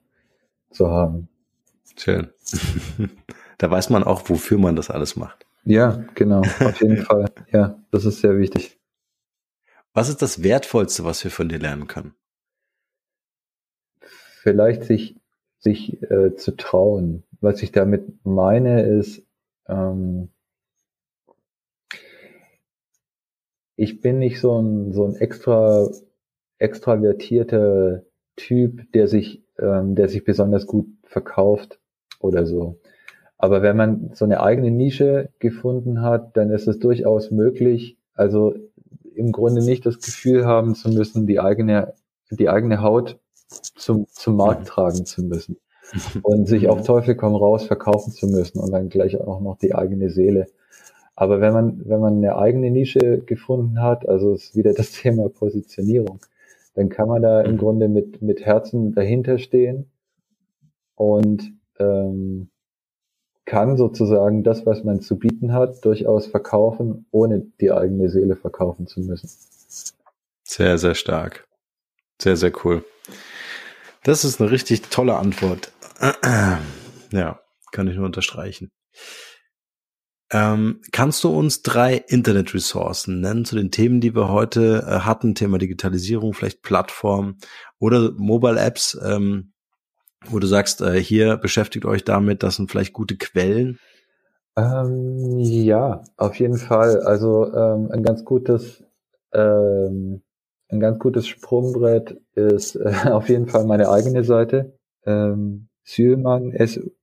zu 0.70 0.90
haben. 0.90 1.28
Schön. 1.96 2.28
da 3.58 3.70
weiß 3.70 3.90
man 3.90 4.04
auch, 4.04 4.28
wofür 4.28 4.58
man 4.58 4.76
das 4.76 4.90
alles 4.90 5.16
macht. 5.16 5.46
Ja, 5.64 6.04
genau, 6.14 6.40
auf 6.40 6.80
jeden 6.80 6.96
Fall. 7.04 7.26
Ja, 7.52 7.78
das 7.90 8.04
ist 8.04 8.20
sehr 8.20 8.38
wichtig. 8.38 8.78
Was 9.94 10.08
ist 10.08 10.20
das 10.20 10.42
Wertvollste, 10.42 11.04
was 11.04 11.24
wir 11.24 11.30
von 11.30 11.48
dir 11.48 11.58
lernen 11.58 11.86
können? 11.86 12.14
Vielleicht 14.46 14.84
sich, 14.84 15.16
sich 15.58 16.00
äh, 16.08 16.36
zu 16.36 16.56
trauen. 16.56 17.24
Was 17.40 17.64
ich 17.64 17.72
damit 17.72 18.24
meine, 18.24 18.82
ist, 18.82 19.26
ähm, 19.66 20.28
ich 23.74 24.00
bin 24.00 24.20
nicht 24.20 24.40
so 24.40 24.56
ein, 24.56 24.92
so 24.92 25.04
ein 25.04 25.16
extra, 25.16 25.88
extravertierter 26.58 28.04
Typ, 28.36 28.92
der 28.92 29.08
sich, 29.08 29.42
ähm, 29.58 29.96
der 29.96 30.08
sich 30.08 30.22
besonders 30.22 30.68
gut 30.68 30.86
verkauft 31.02 31.80
oder 32.20 32.46
so. 32.46 32.78
Aber 33.38 33.62
wenn 33.62 33.76
man 33.76 34.10
so 34.14 34.24
eine 34.24 34.40
eigene 34.40 34.70
Nische 34.70 35.30
gefunden 35.40 36.02
hat, 36.02 36.36
dann 36.36 36.50
ist 36.50 36.68
es 36.68 36.78
durchaus 36.78 37.32
möglich, 37.32 37.98
also 38.14 38.54
im 39.12 39.32
Grunde 39.32 39.64
nicht 39.64 39.84
das 39.86 39.98
Gefühl 39.98 40.46
haben 40.46 40.76
zu 40.76 40.88
müssen, 40.88 41.26
die 41.26 41.40
eigene, 41.40 41.94
die 42.30 42.48
eigene 42.48 42.80
Haut 42.80 43.18
zum, 43.48 44.06
zum 44.10 44.36
Markt 44.36 44.62
mhm. 44.62 44.66
tragen 44.66 45.06
zu 45.06 45.22
müssen 45.22 45.58
und 46.22 46.46
sich 46.46 46.68
auf 46.68 46.82
Teufel 46.84 47.14
komm 47.14 47.34
raus 47.34 47.64
verkaufen 47.64 48.12
zu 48.12 48.26
müssen 48.26 48.58
und 48.58 48.72
dann 48.72 48.88
gleich 48.88 49.20
auch 49.20 49.40
noch 49.40 49.58
die 49.58 49.74
eigene 49.74 50.10
Seele. 50.10 50.46
Aber 51.14 51.40
wenn 51.40 51.52
man, 51.52 51.88
wenn 51.88 52.00
man 52.00 52.16
eine 52.16 52.36
eigene 52.36 52.70
Nische 52.70 53.22
gefunden 53.24 53.80
hat, 53.80 54.08
also 54.08 54.34
ist 54.34 54.54
wieder 54.56 54.72
das 54.76 54.92
Thema 54.92 55.28
Positionierung, 55.28 56.20
dann 56.74 56.88
kann 56.88 57.08
man 57.08 57.22
da 57.22 57.40
im 57.40 57.52
mhm. 57.52 57.58
Grunde 57.58 57.88
mit, 57.88 58.22
mit 58.22 58.44
Herzen 58.44 58.94
dahinter 58.94 59.38
stehen 59.38 59.90
und 60.94 61.52
ähm, 61.78 62.50
kann 63.46 63.76
sozusagen 63.76 64.42
das, 64.42 64.66
was 64.66 64.82
man 64.82 65.00
zu 65.00 65.18
bieten 65.18 65.52
hat, 65.52 65.84
durchaus 65.84 66.26
verkaufen, 66.26 67.06
ohne 67.12 67.46
die 67.60 67.70
eigene 67.70 68.10
Seele 68.10 68.34
verkaufen 68.34 68.86
zu 68.86 69.00
müssen. 69.00 69.30
Sehr, 70.42 70.78
sehr 70.78 70.94
stark. 70.94 71.46
Sehr, 72.20 72.36
sehr 72.36 72.52
cool. 72.64 72.84
Das 74.06 74.24
ist 74.24 74.40
eine 74.40 74.52
richtig 74.52 74.82
tolle 74.82 75.16
Antwort. 75.16 75.72
Ja, 77.12 77.38
kann 77.70 77.86
ich 77.86 77.96
nur 77.96 78.04
unterstreichen. 78.04 78.70
Ähm, 80.32 80.80
kannst 80.90 81.22
du 81.22 81.30
uns 81.30 81.62
drei 81.62 81.96
Internet-Ressourcen 81.96 83.20
nennen 83.20 83.44
zu 83.44 83.54
den 83.54 83.70
Themen, 83.70 84.00
die 84.00 84.14
wir 84.14 84.28
heute 84.28 84.84
äh, 84.86 85.00
hatten? 85.00 85.36
Thema 85.36 85.58
Digitalisierung, 85.58 86.34
vielleicht 86.34 86.62
Plattform 86.62 87.36
oder 87.78 88.12
Mobile-Apps, 88.12 88.98
ähm, 89.04 89.52
wo 90.26 90.40
du 90.40 90.48
sagst, 90.48 90.80
äh, 90.80 91.00
hier 91.00 91.36
beschäftigt 91.36 91.84
euch 91.84 92.04
damit, 92.04 92.42
das 92.42 92.56
sind 92.56 92.70
vielleicht 92.70 92.92
gute 92.92 93.16
Quellen? 93.16 93.78
Ähm, 94.56 95.38
ja, 95.38 96.02
auf 96.16 96.34
jeden 96.36 96.58
Fall. 96.58 97.00
Also 97.00 97.52
ähm, 97.54 97.90
ein 97.92 98.02
ganz 98.02 98.24
gutes 98.24 98.84
ähm, 99.32 100.22
ein 100.68 100.80
ganz 100.80 100.98
gutes 100.98 101.28
Sprungbrett 101.28 102.20
ist 102.34 102.74
äh, 102.76 102.92
auf 103.10 103.28
jeden 103.28 103.48
Fall 103.48 103.64
meine 103.64 103.88
eigene 103.88 104.24
Seite. 104.24 104.76
Ähm, 105.04 105.68
Sühlmann, 105.84 106.52
S-U-E-H-L 106.52 106.96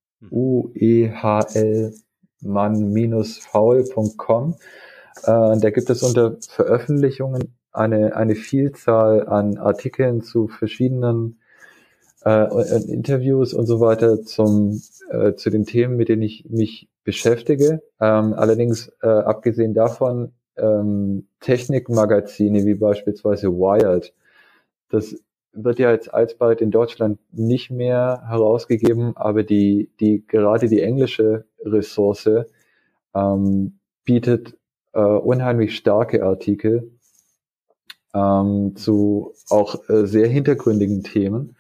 mann-faul.com. 2.41 4.56
Äh, 5.23 5.23
da 5.23 5.69
gibt 5.69 5.89
es 5.89 6.04
unter 6.04 6.36
Veröffentlichungen 6.49 7.56
eine, 7.71 8.13
eine 8.15 8.36
Vielzahl 8.36 9.28
an 9.28 9.58
Artikeln 9.58 10.21
zu 10.21 10.49
verschiedenen 10.49 11.39
äh, 12.26 12.84
Interviews 12.91 13.54
und 13.54 13.65
so 13.65 13.80
weiter 13.80 14.23
zum, 14.23 14.82
äh, 15.10 15.36
zu 15.36 15.49
den 15.49 15.65
Themen, 15.65 15.95
mit 15.95 16.10
denen 16.10 16.21
ich 16.21 16.45
mich 16.49 16.89
beschäftige. 17.04 17.82
Ähm, 17.99 18.34
allerdings, 18.34 18.91
äh, 19.02 19.08
abgesehen 19.08 19.73
davon, 19.73 20.34
ähm, 20.58 21.28
Technikmagazine 21.39 22.66
wie 22.66 22.76
beispielsweise 22.76 23.50
Wired, 23.50 24.13
das 24.89 25.16
wird 25.54 25.80
ja 25.80 25.92
jetzt 25.92 26.13
alsbald 26.13 26.62
in 26.62 26.72
Deutschland 26.72 27.20
nicht 27.32 27.72
mehr 27.72 28.24
herausgegeben, 28.28 29.16
aber 29.16 29.44
die, 29.44 29.89
die, 30.00 30.26
gerade 30.28 30.68
die 30.68 30.82
englische 30.82 31.46
Ressource 31.63 32.30
ähm, 33.13 33.80
bietet 34.04 34.58
äh, 34.94 35.00
unheimlich 35.00 35.76
starke 35.76 36.24
Artikel 36.24 36.92
ähm, 38.13 38.76
zu 38.76 39.34
auch 39.50 39.88
äh, 39.89 40.06
sehr 40.06 40.28
hintergründigen 40.28 41.04
Themen. 41.04 41.56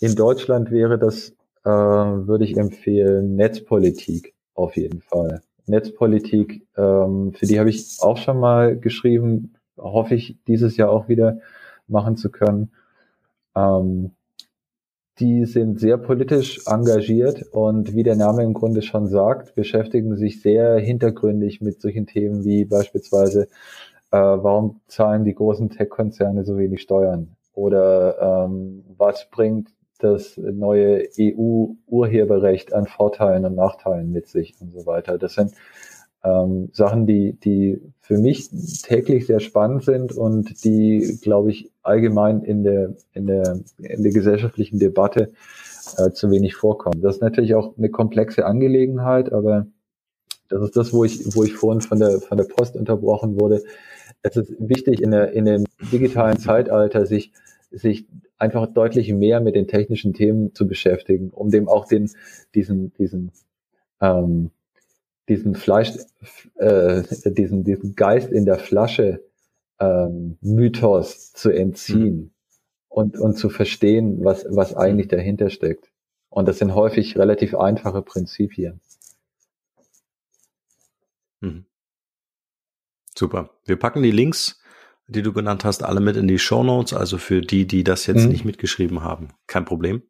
In 0.00 0.14
Deutschland 0.14 0.70
wäre 0.70 0.98
das, 0.98 1.30
äh, 1.64 1.70
würde 1.70 2.44
ich 2.44 2.56
empfehlen, 2.56 3.36
Netzpolitik 3.36 4.34
auf 4.54 4.76
jeden 4.76 5.00
Fall. 5.00 5.42
Netzpolitik, 5.66 6.66
ähm, 6.76 7.32
für 7.32 7.46
die 7.46 7.58
habe 7.58 7.70
ich 7.70 7.98
auch 8.00 8.16
schon 8.16 8.38
mal 8.38 8.76
geschrieben, 8.76 9.54
hoffe 9.76 10.14
ich 10.14 10.38
dieses 10.46 10.76
Jahr 10.76 10.90
auch 10.90 11.08
wieder 11.08 11.38
machen 11.88 12.16
zu 12.16 12.30
können. 12.30 12.70
Ähm, 13.56 14.12
die 15.20 15.44
sind 15.44 15.78
sehr 15.78 15.96
politisch 15.96 16.66
engagiert 16.66 17.42
und 17.52 17.94
wie 17.94 18.02
der 18.02 18.16
Name 18.16 18.42
im 18.42 18.52
Grunde 18.52 18.82
schon 18.82 19.06
sagt, 19.06 19.54
beschäftigen 19.54 20.16
sich 20.16 20.42
sehr 20.42 20.78
hintergründig 20.78 21.60
mit 21.60 21.80
solchen 21.80 22.06
Themen 22.06 22.44
wie 22.44 22.64
beispielsweise, 22.64 23.44
äh, 24.10 24.16
warum 24.18 24.80
zahlen 24.88 25.24
die 25.24 25.34
großen 25.34 25.70
Tech-Konzerne 25.70 26.44
so 26.44 26.58
wenig 26.58 26.82
Steuern? 26.82 27.36
Oder 27.52 28.46
ähm, 28.46 28.84
was 28.96 29.30
bringt 29.30 29.68
das 30.04 30.36
neue 30.36 31.08
EU-Urheberrecht 31.18 32.72
an 32.72 32.86
Vorteilen 32.86 33.44
und 33.44 33.56
Nachteilen 33.56 34.12
mit 34.12 34.28
sich 34.28 34.54
und 34.60 34.72
so 34.72 34.86
weiter? 34.86 35.18
Das 35.18 35.34
sind 35.34 35.52
ähm, 36.24 36.70
Sachen, 36.72 37.06
die, 37.06 37.32
die 37.32 37.80
für 38.00 38.18
mich 38.18 38.50
täglich 38.82 39.26
sehr 39.26 39.40
spannend 39.40 39.84
sind 39.84 40.12
und 40.12 40.64
die, 40.64 41.18
glaube 41.22 41.50
ich, 41.50 41.70
allgemein 41.82 42.42
in 42.42 42.64
der, 42.64 42.94
in 43.12 43.26
der, 43.26 43.60
in 43.78 44.02
der 44.02 44.12
gesellschaftlichen 44.12 44.78
Debatte 44.78 45.32
äh, 45.98 46.10
zu 46.10 46.30
wenig 46.30 46.54
vorkommen. 46.54 47.02
Das 47.02 47.16
ist 47.16 47.22
natürlich 47.22 47.54
auch 47.54 47.76
eine 47.76 47.90
komplexe 47.90 48.46
Angelegenheit, 48.46 49.32
aber 49.32 49.66
das 50.48 50.62
ist 50.62 50.76
das, 50.76 50.92
wo 50.92 51.04
ich, 51.04 51.34
wo 51.34 51.44
ich 51.44 51.54
vorhin 51.54 51.80
von 51.80 51.98
der, 51.98 52.20
von 52.20 52.38
der 52.38 52.44
Post 52.44 52.76
unterbrochen 52.76 53.38
wurde. 53.40 53.62
Es 54.22 54.36
ist 54.36 54.54
wichtig, 54.58 55.02
in, 55.02 55.10
der, 55.10 55.32
in 55.32 55.44
dem 55.44 55.64
digitalen 55.92 56.38
Zeitalter 56.38 57.06
sich, 57.06 57.32
sich 57.74 58.06
einfach 58.38 58.66
deutlich 58.72 59.12
mehr 59.12 59.40
mit 59.40 59.54
den 59.54 59.68
technischen 59.68 60.12
Themen 60.12 60.54
zu 60.54 60.66
beschäftigen, 60.66 61.30
um 61.30 61.50
dem 61.50 61.68
auch 61.68 61.86
den, 61.86 62.10
diesen, 62.54 62.92
diesen, 62.94 63.32
ähm, 64.00 64.50
diesen 65.28 65.54
Fleisch, 65.54 65.92
äh, 66.56 67.02
diesen, 67.24 67.64
diesen 67.64 67.94
Geist 67.94 68.30
in 68.30 68.44
der 68.44 68.58
Flasche 68.58 69.24
ähm, 69.80 70.38
Mythos 70.40 71.32
zu 71.32 71.50
entziehen 71.50 72.16
mhm. 72.16 72.30
und, 72.88 73.18
und 73.18 73.36
zu 73.36 73.48
verstehen, 73.48 74.24
was, 74.24 74.46
was 74.48 74.74
eigentlich 74.74 75.08
dahinter 75.08 75.50
steckt. 75.50 75.90
Und 76.28 76.48
das 76.48 76.58
sind 76.58 76.74
häufig 76.74 77.16
relativ 77.16 77.54
einfache 77.54 78.02
Prinzipien. 78.02 78.80
Mhm. 81.40 81.64
Super. 83.16 83.50
Wir 83.64 83.78
packen 83.78 84.02
die 84.02 84.10
Links, 84.10 84.60
die 85.06 85.22
du 85.22 85.32
genannt 85.32 85.64
hast, 85.64 85.82
alle 85.82 86.00
mit 86.00 86.16
in 86.16 86.28
die 86.28 86.38
Show 86.38 86.62
Notes. 86.62 86.94
Also 86.94 87.18
für 87.18 87.40
die, 87.40 87.66
die 87.66 87.84
das 87.84 88.06
jetzt 88.06 88.24
mhm. 88.24 88.30
nicht 88.30 88.44
mitgeschrieben 88.44 89.02
haben, 89.02 89.28
kein 89.46 89.64
Problem. 89.64 90.02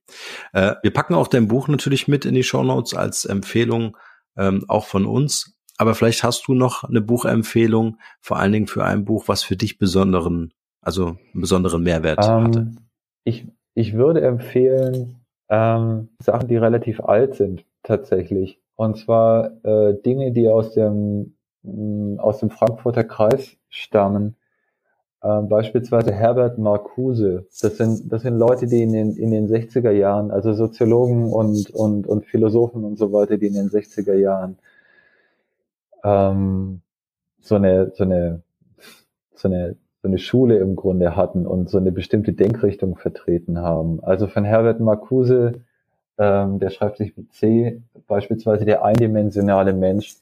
Äh, 0.53 0.75
wir 0.83 0.93
packen 0.93 1.15
auch 1.15 1.29
dein 1.29 1.49
Buch 1.49 1.69
natürlich 1.69 2.09
mit 2.09 2.25
in 2.25 2.35
die 2.35 2.43
Show 2.43 2.63
Notes 2.63 2.95
als 2.95 3.25
Empfehlung 3.25 3.97
ähm, 4.37 4.65
auch 4.69 4.87
von 4.87 5.07
uns. 5.07 5.57
Aber 5.77 5.95
vielleicht 5.95 6.23
hast 6.23 6.47
du 6.47 6.55
noch 6.55 6.85
eine 6.85 7.01
Buchempfehlung, 7.01 7.99
vor 8.21 8.39
allen 8.39 8.53
Dingen 8.53 8.67
für 8.67 8.85
ein 8.85 9.05
Buch, 9.05 9.27
was 9.27 9.43
für 9.43 9.57
dich 9.57 9.79
besonderen, 9.79 10.53
also 10.81 11.17
einen 11.33 11.41
besonderen 11.41 11.83
Mehrwert 11.83 12.21
ähm, 12.23 12.45
hatte. 12.45 12.71
Ich, 13.25 13.47
ich 13.75 13.95
würde 13.95 14.21
empfehlen, 14.21 15.25
ähm, 15.49 16.11
Sachen, 16.21 16.49
die 16.49 16.57
relativ 16.57 17.01
alt 17.01 17.35
sind, 17.35 17.65
tatsächlich. 17.83 18.61
Und 18.77 18.99
zwar 18.99 19.65
äh, 19.65 20.01
Dinge, 20.01 20.33
die 20.33 20.49
aus 20.49 20.75
dem, 20.75 21.37
mh, 21.63 22.23
aus 22.23 22.39
dem 22.39 22.51
Frankfurter 22.51 23.05
Kreis 23.05 23.57
stammen. 23.69 24.37
Ähm, 25.25 25.49
beispielsweise 25.49 26.13
Herbert 26.13 26.59
Marcuse. 26.59 27.47
Das 27.63 27.79
sind, 27.79 28.13
das 28.13 28.23
sind 28.23 28.37
Leute, 28.37 28.67
die 28.67 28.83
in 28.83 28.93
den, 28.93 29.17
in 29.17 29.31
den 29.31 29.49
60er 29.49 29.91
Jahren, 29.91 30.31
also 30.31 30.53
Soziologen 30.53 31.33
und, 31.33 31.71
und, 31.71 32.07
und 32.07 32.27
Philosophen 32.27 32.85
und 32.85 32.99
so 32.99 33.11
weiter, 33.11 33.39
die 33.39 33.47
in 33.47 33.55
den 33.55 33.71
60er 33.71 34.15
Jahren 34.15 34.59
ähm, 36.05 36.83
so 37.41 37.55
eine, 37.55 37.93
so 37.95 38.05
eine, 38.05 38.43
so 39.35 39.49
eine, 39.49 39.77
so 40.03 40.09
eine 40.09 40.19
Schule 40.19 40.59
im 40.59 40.77
Grunde 40.77 41.17
hatten 41.17 41.47
und 41.47 41.71
so 41.71 41.79
eine 41.79 41.91
bestimmte 41.91 42.35
Denkrichtung 42.35 42.97
vertreten 42.97 43.59
haben. 43.59 44.05
Also 44.05 44.27
von 44.27 44.45
Herbert 44.45 44.81
Marcuse, 44.81 45.63
ähm, 46.19 46.59
der 46.59 46.69
schreibt 46.69 46.99
sich 46.99 47.17
mit 47.17 47.33
C, 47.33 47.81
beispielsweise 48.07 48.67
der 48.67 48.85
eindimensionale 48.85 49.73
Mensch. 49.73 50.17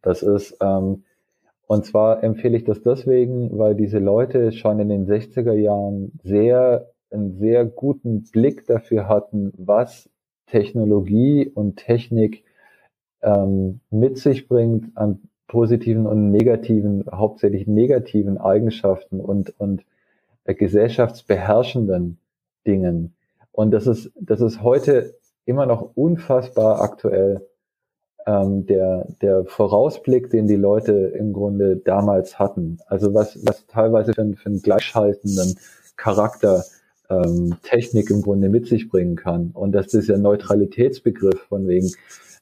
Das 0.00 0.22
ist, 0.22 0.56
ähm, 0.62 1.04
und 1.66 1.86
zwar 1.86 2.22
empfehle 2.22 2.56
ich 2.56 2.64
das 2.64 2.82
deswegen, 2.82 3.58
weil 3.58 3.74
diese 3.74 3.98
Leute 3.98 4.52
schon 4.52 4.80
in 4.80 4.88
den 4.88 5.06
60er 5.06 5.52
Jahren 5.52 6.12
sehr, 6.22 6.90
einen 7.10 7.38
sehr 7.38 7.64
guten 7.64 8.24
Blick 8.24 8.66
dafür 8.66 9.08
hatten, 9.08 9.52
was 9.56 10.10
Technologie 10.46 11.48
und 11.48 11.76
Technik 11.76 12.44
ähm, 13.22 13.80
mit 13.90 14.18
sich 14.18 14.48
bringt 14.48 14.96
an 14.96 15.22
positiven 15.46 16.06
und 16.06 16.30
negativen, 16.30 17.04
hauptsächlich 17.10 17.66
negativen 17.66 18.38
Eigenschaften 18.38 19.20
und, 19.20 19.58
und 19.58 19.84
äh, 20.44 20.54
gesellschaftsbeherrschenden 20.54 22.18
Dingen. 22.66 23.14
Und 23.52 23.70
das 23.70 23.86
ist, 23.86 24.12
das 24.18 24.40
ist 24.40 24.62
heute 24.62 25.14
immer 25.44 25.66
noch 25.66 25.90
unfassbar 25.94 26.80
aktuell 26.80 27.46
ähm, 28.26 28.66
der, 28.66 29.06
der 29.20 29.44
Vorausblick, 29.44 30.30
den 30.30 30.46
die 30.46 30.56
Leute 30.56 30.92
im 30.92 31.32
Grunde 31.32 31.76
damals 31.76 32.38
hatten. 32.38 32.78
Also 32.86 33.14
was, 33.14 33.38
was 33.46 33.66
teilweise 33.66 34.12
für, 34.14 34.32
für 34.34 34.46
einen 34.46 34.62
gleichschaltenden 34.62 35.58
Charakter 35.96 36.64
ähm, 37.10 37.56
Technik 37.62 38.10
im 38.10 38.22
Grunde 38.22 38.48
mit 38.48 38.66
sich 38.66 38.88
bringen 38.88 39.16
kann. 39.16 39.50
Und 39.52 39.72
dass 39.72 39.88
dieser 39.88 40.18
Neutralitätsbegriff 40.18 41.40
von 41.48 41.66
wegen, 41.66 41.90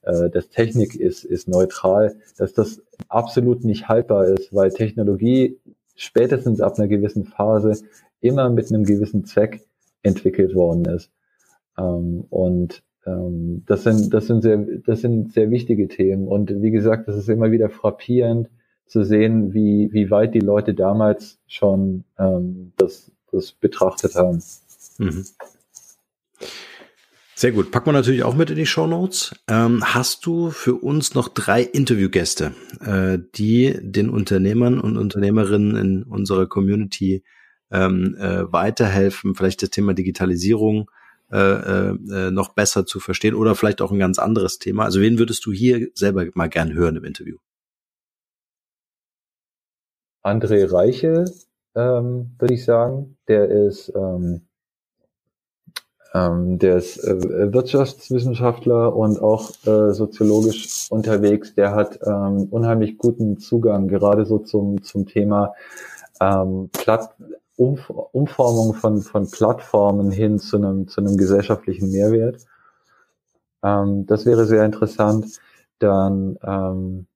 äh, 0.02 0.30
dass 0.30 0.48
Technik 0.48 0.94
ist, 0.94 1.24
ist 1.24 1.48
neutral, 1.48 2.16
dass 2.36 2.52
das 2.52 2.82
absolut 3.08 3.64
nicht 3.64 3.88
haltbar 3.88 4.26
ist, 4.26 4.54
weil 4.54 4.70
Technologie 4.70 5.58
spätestens 5.94 6.60
ab 6.60 6.78
einer 6.78 6.88
gewissen 6.88 7.24
Phase 7.24 7.82
immer 8.20 8.50
mit 8.50 8.70
einem 8.70 8.84
gewissen 8.84 9.24
Zweck 9.24 9.66
entwickelt 10.02 10.54
worden 10.54 10.84
ist. 10.86 11.10
Ähm, 11.78 12.24
und 12.30 12.82
ähm, 13.06 13.62
das 13.66 13.84
sind, 13.84 14.12
das 14.12 14.26
sind 14.26 14.42
sehr, 14.42 14.58
das 14.84 15.00
sind 15.00 15.32
sehr 15.32 15.50
wichtige 15.50 15.88
Themen. 15.88 16.28
Und 16.28 16.50
wie 16.62 16.70
gesagt, 16.70 17.08
das 17.08 17.16
ist 17.16 17.28
immer 17.28 17.50
wieder 17.50 17.70
frappierend 17.70 18.48
zu 18.86 19.04
sehen, 19.04 19.54
wie, 19.54 19.90
wie 19.92 20.10
weit 20.10 20.34
die 20.34 20.40
Leute 20.40 20.74
damals 20.74 21.38
schon 21.46 22.04
ähm, 22.18 22.72
das, 22.76 23.12
das 23.30 23.52
betrachtet 23.52 24.14
haben. 24.14 24.42
Mhm. 24.98 25.24
Sehr 27.40 27.52
gut. 27.52 27.70
Packen 27.70 27.86
wir 27.86 27.92
natürlich 27.92 28.22
auch 28.22 28.34
mit 28.34 28.50
in 28.50 28.56
die 28.56 28.66
Show 28.66 28.86
Notes. 28.86 29.34
Ähm, 29.48 29.82
hast 29.82 30.26
du 30.26 30.50
für 30.50 30.74
uns 30.74 31.14
noch 31.14 31.28
drei 31.28 31.62
Interviewgäste, 31.62 32.52
äh, 32.84 33.18
die 33.34 33.78
den 33.80 34.10
Unternehmern 34.10 34.78
und 34.78 34.98
Unternehmerinnen 34.98 35.74
in 35.74 36.02
unserer 36.02 36.46
Community 36.46 37.24
ähm, 37.70 38.14
äh, 38.18 38.52
weiterhelfen, 38.52 39.34
vielleicht 39.34 39.62
das 39.62 39.70
Thema 39.70 39.94
Digitalisierung 39.94 40.90
äh, 41.32 41.90
äh, 41.90 42.30
noch 42.30 42.54
besser 42.54 42.86
zu 42.86 43.00
verstehen 43.00 43.34
oder 43.34 43.54
vielleicht 43.54 43.82
auch 43.82 43.92
ein 43.92 43.98
ganz 43.98 44.18
anderes 44.18 44.58
Thema. 44.58 44.84
Also 44.84 45.00
wen 45.00 45.18
würdest 45.18 45.46
du 45.46 45.52
hier 45.52 45.88
selber 45.94 46.26
mal 46.34 46.48
gern 46.48 46.72
hören 46.72 46.96
im 46.96 47.04
Interview? 47.04 47.36
André 50.22 50.70
Reiche, 50.70 51.24
ähm, 51.74 52.32
würde 52.38 52.54
ich 52.54 52.64
sagen. 52.64 53.16
Der 53.28 53.48
ist, 53.48 53.92
ähm, 53.94 54.42
ähm, 56.14 56.58
der 56.58 56.76
ist 56.76 56.98
äh, 56.98 57.52
Wirtschaftswissenschaftler 57.52 58.94
und 58.94 59.22
auch 59.22 59.50
äh, 59.66 59.92
soziologisch 59.92 60.90
unterwegs. 60.90 61.54
Der 61.54 61.74
hat 61.74 62.00
ähm, 62.04 62.48
unheimlich 62.50 62.98
guten 62.98 63.38
Zugang, 63.38 63.88
gerade 63.88 64.26
so 64.26 64.38
zum, 64.38 64.82
zum 64.82 65.06
Thema 65.06 65.54
ähm, 66.20 66.68
Platt, 66.72 67.14
Umf 67.60 67.90
Umformung 67.90 68.72
von, 68.72 69.02
von 69.02 69.30
Plattformen 69.30 70.10
hin 70.10 70.38
zu 70.38 70.56
einem, 70.56 70.88
zu 70.88 71.02
einem 71.02 71.18
gesellschaftlichen 71.18 71.90
Mehrwert. 71.90 72.46
Ähm, 73.62 74.06
das 74.06 74.24
wäre 74.24 74.46
sehr 74.46 74.64
interessant. 74.64 75.38
Dann 75.78 76.38
ähm, 76.42 77.06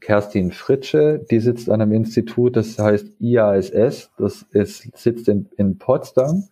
Kerstin 0.00 0.52
Fritsche, 0.52 1.18
die 1.30 1.40
sitzt 1.40 1.68
an 1.68 1.82
einem 1.82 1.92
Institut, 1.92 2.56
das 2.56 2.78
heißt 2.78 3.08
IASS, 3.18 4.10
das 4.16 4.46
ist, 4.50 4.96
sitzt 4.96 5.28
in, 5.28 5.48
in 5.56 5.78
Potsdam. 5.78 6.44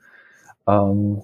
Ähm, 0.67 1.23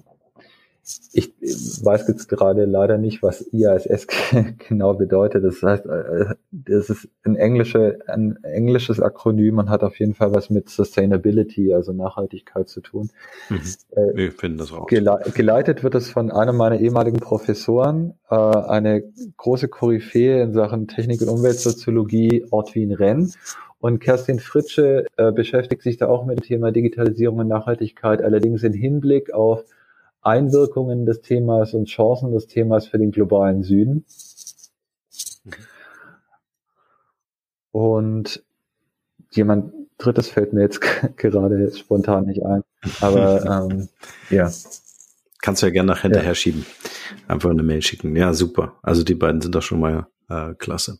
ich 1.13 1.33
weiß 1.41 2.07
jetzt 2.07 2.29
gerade 2.29 2.65
leider 2.65 2.99
nicht, 2.99 3.23
was 3.23 3.51
IASS 3.51 4.05
genau 4.69 4.93
bedeutet. 4.93 5.43
Das 5.43 5.63
heißt, 5.63 5.85
äh, 5.87 6.35
das 6.51 6.91
ist 6.91 7.09
ein, 7.23 7.35
englische, 7.35 7.99
ein 8.07 8.37
englisches 8.43 8.99
Akronym 8.99 9.57
und 9.57 9.69
hat 9.69 9.83
auf 9.83 9.97
jeden 9.97 10.13
Fall 10.13 10.35
was 10.35 10.51
mit 10.51 10.69
Sustainability, 10.69 11.73
also 11.73 11.91
Nachhaltigkeit 11.91 12.69
zu 12.69 12.81
tun. 12.81 13.09
Mhm. 13.49 13.61
Äh, 13.91 14.15
Wir 14.15 14.31
finden 14.31 14.59
das 14.59 14.71
auch. 14.71 14.85
geleitet 14.85 15.83
wird 15.83 15.95
es 15.95 16.11
von 16.11 16.31
einem 16.31 16.55
meiner 16.55 16.79
ehemaligen 16.79 17.19
Professoren, 17.19 18.13
äh, 18.29 18.35
eine 18.35 19.03
große 19.37 19.67
Koryphäe 19.69 20.43
in 20.43 20.53
Sachen 20.53 20.87
Technik- 20.87 21.21
und 21.21 21.29
Umweltsoziologie, 21.29 22.45
Ortwin 22.51 22.91
Renn. 22.91 23.31
Und 23.79 23.99
Kerstin 23.99 24.39
Fritsche 24.39 25.05
beschäftigt 25.35 25.83
sich 25.83 25.97
da 25.97 26.07
auch 26.07 26.25
mit 26.25 26.39
dem 26.39 26.43
Thema 26.43 26.71
Digitalisierung 26.71 27.37
und 27.39 27.47
Nachhaltigkeit, 27.47 28.23
allerdings 28.23 28.63
im 28.63 28.73
Hinblick 28.73 29.31
auf 29.31 29.63
Einwirkungen 30.25 31.05
des 31.05 31.21
Themas 31.21 31.73
und 31.73 31.85
Chancen 31.85 32.31
des 32.31 32.47
Themas 32.47 32.87
für 32.87 32.97
den 32.97 33.11
globalen 33.11 33.63
Süden. 33.63 34.05
Und 37.71 38.43
jemand 39.31 39.73
drittes 39.97 40.29
fällt 40.29 40.53
mir 40.53 40.61
jetzt 40.61 40.81
gerade 41.17 41.71
spontan 41.75 42.25
nicht 42.25 42.43
ein. 42.43 42.63
Aber 43.01 43.69
ähm, 43.71 43.89
ja. 44.29 44.51
Kannst 45.41 45.61
du 45.61 45.67
ja 45.67 45.71
gerne 45.71 45.91
nach 45.91 46.01
hinterher 46.01 46.29
ja. 46.29 46.35
schieben. 46.35 46.65
Einfach 47.27 47.51
eine 47.51 47.61
Mail 47.61 47.83
schicken. 47.83 48.15
Ja, 48.15 48.33
super. 48.33 48.73
Also 48.81 49.03
die 49.03 49.13
beiden 49.13 49.41
sind 49.41 49.53
doch 49.53 49.61
schon 49.61 49.79
mal 49.79 50.07
äh, 50.27 50.55
klasse. 50.55 50.99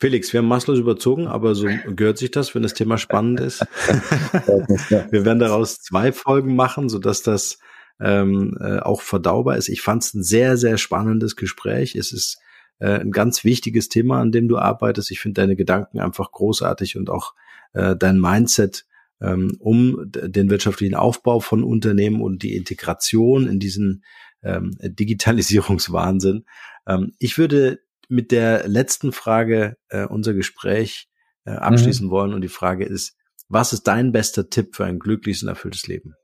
Felix, 0.00 0.32
wir 0.32 0.38
haben 0.38 0.46
maßlos 0.46 0.78
überzogen, 0.78 1.26
aber 1.26 1.56
so 1.56 1.66
gehört 1.88 2.18
sich 2.18 2.30
das, 2.30 2.54
wenn 2.54 2.62
das 2.62 2.74
Thema 2.74 2.98
spannend 2.98 3.40
ist. 3.40 3.60
wir 5.10 5.24
werden 5.24 5.40
daraus 5.40 5.80
zwei 5.80 6.12
Folgen 6.12 6.54
machen, 6.54 6.88
so 6.88 7.00
dass 7.00 7.22
das 7.22 7.58
ähm, 8.00 8.56
äh, 8.60 8.78
auch 8.78 9.02
verdaubar 9.02 9.56
ist. 9.56 9.68
Ich 9.68 9.82
fand 9.82 10.04
es 10.04 10.14
ein 10.14 10.22
sehr, 10.22 10.56
sehr 10.56 10.78
spannendes 10.78 11.34
Gespräch. 11.34 11.96
Es 11.96 12.12
ist 12.12 12.38
äh, 12.78 13.00
ein 13.00 13.10
ganz 13.10 13.42
wichtiges 13.42 13.88
Thema, 13.88 14.20
an 14.20 14.30
dem 14.30 14.46
du 14.46 14.56
arbeitest. 14.56 15.10
Ich 15.10 15.18
finde 15.18 15.40
deine 15.40 15.56
Gedanken 15.56 15.98
einfach 15.98 16.30
großartig 16.30 16.96
und 16.96 17.10
auch 17.10 17.34
äh, 17.72 17.96
dein 17.96 18.20
Mindset 18.20 18.86
ähm, 19.20 19.56
um 19.58 20.10
den 20.12 20.48
wirtschaftlichen 20.48 20.94
Aufbau 20.94 21.40
von 21.40 21.64
Unternehmen 21.64 22.22
und 22.22 22.44
die 22.44 22.54
Integration 22.54 23.48
in 23.48 23.58
diesen 23.58 24.04
ähm, 24.44 24.76
Digitalisierungswahnsinn. 24.80 26.44
Ähm, 26.86 27.14
ich 27.18 27.36
würde 27.36 27.80
mit 28.08 28.32
der 28.32 28.66
letzten 28.68 29.12
Frage 29.12 29.76
äh, 29.88 30.06
unser 30.06 30.34
Gespräch 30.34 31.08
äh, 31.44 31.50
abschließen 31.50 32.06
mhm. 32.06 32.10
wollen. 32.10 32.34
Und 32.34 32.40
die 32.40 32.48
Frage 32.48 32.84
ist, 32.84 33.16
was 33.48 33.72
ist 33.72 33.84
dein 33.84 34.12
bester 34.12 34.50
Tipp 34.50 34.74
für 34.74 34.84
ein 34.84 34.98
glückliches 34.98 35.42
und 35.42 35.48
erfülltes 35.48 35.86
Leben? 35.86 36.14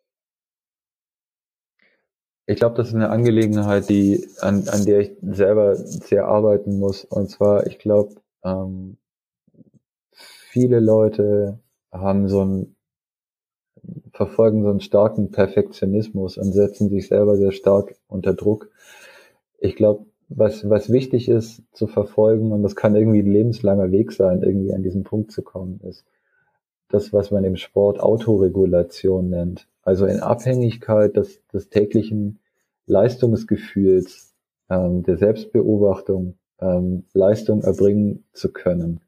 Ich 2.47 2.57
glaube, 2.57 2.77
das 2.77 2.88
ist 2.88 2.94
eine 2.94 3.09
Angelegenheit, 3.09 3.88
die 3.88 4.29
an, 4.40 4.68
an 4.68 4.85
der 4.85 5.01
ich 5.01 5.12
selber 5.23 5.77
sehr 5.77 6.27
arbeiten 6.27 6.79
muss. 6.79 7.05
Und 7.05 7.31
zwar, 7.31 7.66
ich 7.66 7.79
glaube, 7.79 8.16
ähm, 8.42 8.99
viele 10.12 10.81
Leute 10.81 11.61
haben 11.90 12.29
so 12.29 12.42
einen 12.42 12.77
verfolgen 14.12 14.62
so 14.62 14.70
einen 14.70 14.81
starken 14.81 15.31
Perfektionismus 15.31 16.38
und 16.38 16.53
setzen 16.53 16.88
sich 16.88 17.09
selber 17.09 17.37
sehr 17.37 17.53
stark 17.53 17.97
unter 18.07 18.35
Druck. 18.35 18.70
Ich 19.59 19.77
glaube, 19.77 20.07
was, 20.37 20.68
was 20.68 20.90
wichtig 20.90 21.29
ist 21.29 21.62
zu 21.73 21.87
verfolgen, 21.87 22.53
und 22.53 22.62
das 22.62 22.77
kann 22.77 22.94
irgendwie 22.94 23.20
ein 23.20 23.33
lebenslanger 23.33 23.90
Weg 23.90 24.12
sein, 24.12 24.42
irgendwie 24.42 24.73
an 24.73 24.83
diesen 24.83 25.05
Punkt 25.05 25.33
zu 25.33 25.42
kommen, 25.42 25.81
ist 25.88 26.05
das, 26.88 27.12
was 27.12 27.31
man 27.31 27.44
im 27.44 27.57
Sport 27.57 28.01
Autoregulation 28.01 29.31
nennt. 29.31 29.68
Also 29.83 30.07
in 30.07 30.20
Abhängigkeit 30.20 31.16
des, 31.16 31.40
des 31.53 31.68
täglichen 31.68 32.38
Leistungsgefühls, 32.87 34.35
ähm, 34.70 35.03
der 35.03 35.16
Selbstbeobachtung, 35.16 36.35
ähm, 36.61 37.05
Leistung 37.12 37.62
erbringen 37.62 38.25
zu 38.33 38.53
können 38.53 39.01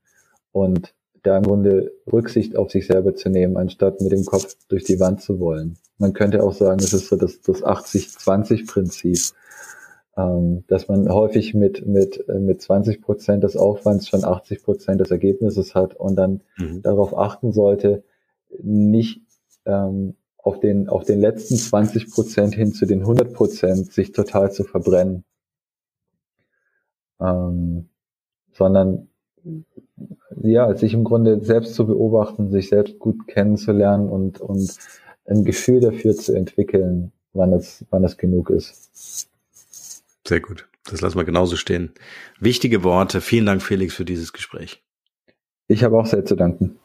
und 0.53 0.95
da 1.23 1.39
im 1.39 1.45
Grunde 1.45 1.93
Rücksicht 2.11 2.57
auf 2.57 2.71
sich 2.71 2.87
selber 2.87 3.15
zu 3.15 3.29
nehmen, 3.29 3.57
anstatt 3.57 4.01
mit 4.01 4.13
dem 4.13 4.25
Kopf 4.25 4.57
durch 4.69 4.85
die 4.85 5.01
Wand 5.01 5.23
zu 5.23 5.41
wollen. 5.41 5.77
Man 5.99 6.13
könnte 6.13 6.43
auch 6.43 6.53
sagen, 6.53 6.79
es 6.81 6.93
ist 6.93 7.09
so 7.09 7.17
das, 7.17 7.41
das 7.41 7.65
80-20-Prinzip 7.65 9.33
ähm, 10.17 10.65
dass 10.67 10.89
man 10.89 11.09
häufig 11.13 11.55
mit, 11.55 11.87
mit, 11.87 12.27
äh, 12.29 12.39
mit 12.39 12.63
20 12.63 13.03
Prozent 13.03 13.45
des 13.45 13.57
Aufwands 13.57 14.09
schon 14.09 14.25
80 14.25 14.63
Prozent 14.63 15.01
des 15.01 15.11
Ergebnisses 15.11 15.75
hat 15.75 15.95
und 15.95 16.17
dann 16.17 16.41
mhm. 16.57 16.83
darauf 16.83 17.17
achten 17.17 17.53
sollte, 17.53 18.03
nicht 18.63 19.21
ähm, 19.67 20.15
auf, 20.39 20.61
den, 20.61 20.89
auf 20.89 21.05
den 21.05 21.21
letzten 21.21 21.57
20 21.57 22.11
Prozent 22.11 22.55
hin 22.55 22.73
zu 22.73 22.87
den 22.87 23.01
100 23.01 23.35
Prozent 23.35 23.93
sich 23.93 24.13
total 24.13 24.53
zu 24.53 24.65
verbrennen, 24.65 25.25
ähm, 27.21 27.89
sondern 28.53 29.09
ja, 30.43 30.75
sich 30.77 30.95
im 30.95 31.05
Grunde 31.05 31.45
selbst 31.45 31.75
zu 31.75 31.87
beobachten, 31.87 32.51
sich 32.51 32.69
selbst 32.69 32.99
gut 32.99 33.27
kennenzulernen 33.29 34.09
und, 34.09 34.41
und 34.41 34.77
ein 35.27 35.45
Gefühl 35.45 35.81
dafür 35.81 36.15
zu 36.15 36.35
entwickeln, 36.35 37.13
wann 37.33 37.53
es, 37.53 37.85
wann 37.91 38.05
es 38.05 38.17
genug 38.17 38.51
ist. 38.51 39.29
Sehr 40.27 40.41
gut. 40.41 40.69
Das 40.85 41.01
lassen 41.01 41.19
wir 41.19 41.25
genauso 41.25 41.57
stehen. 41.57 41.93
Wichtige 42.41 42.85
Worte. 42.85 43.21
Vielen 43.21 43.47
Dank, 43.47 43.63
Felix, 43.63 43.95
für 43.95 44.05
dieses 44.05 44.33
Gespräch. 44.33 44.83
Ich 45.69 45.85
habe 45.85 45.99
auch 45.99 46.07
sehr 46.07 46.25
zu 46.25 46.37
danken. 46.37 46.79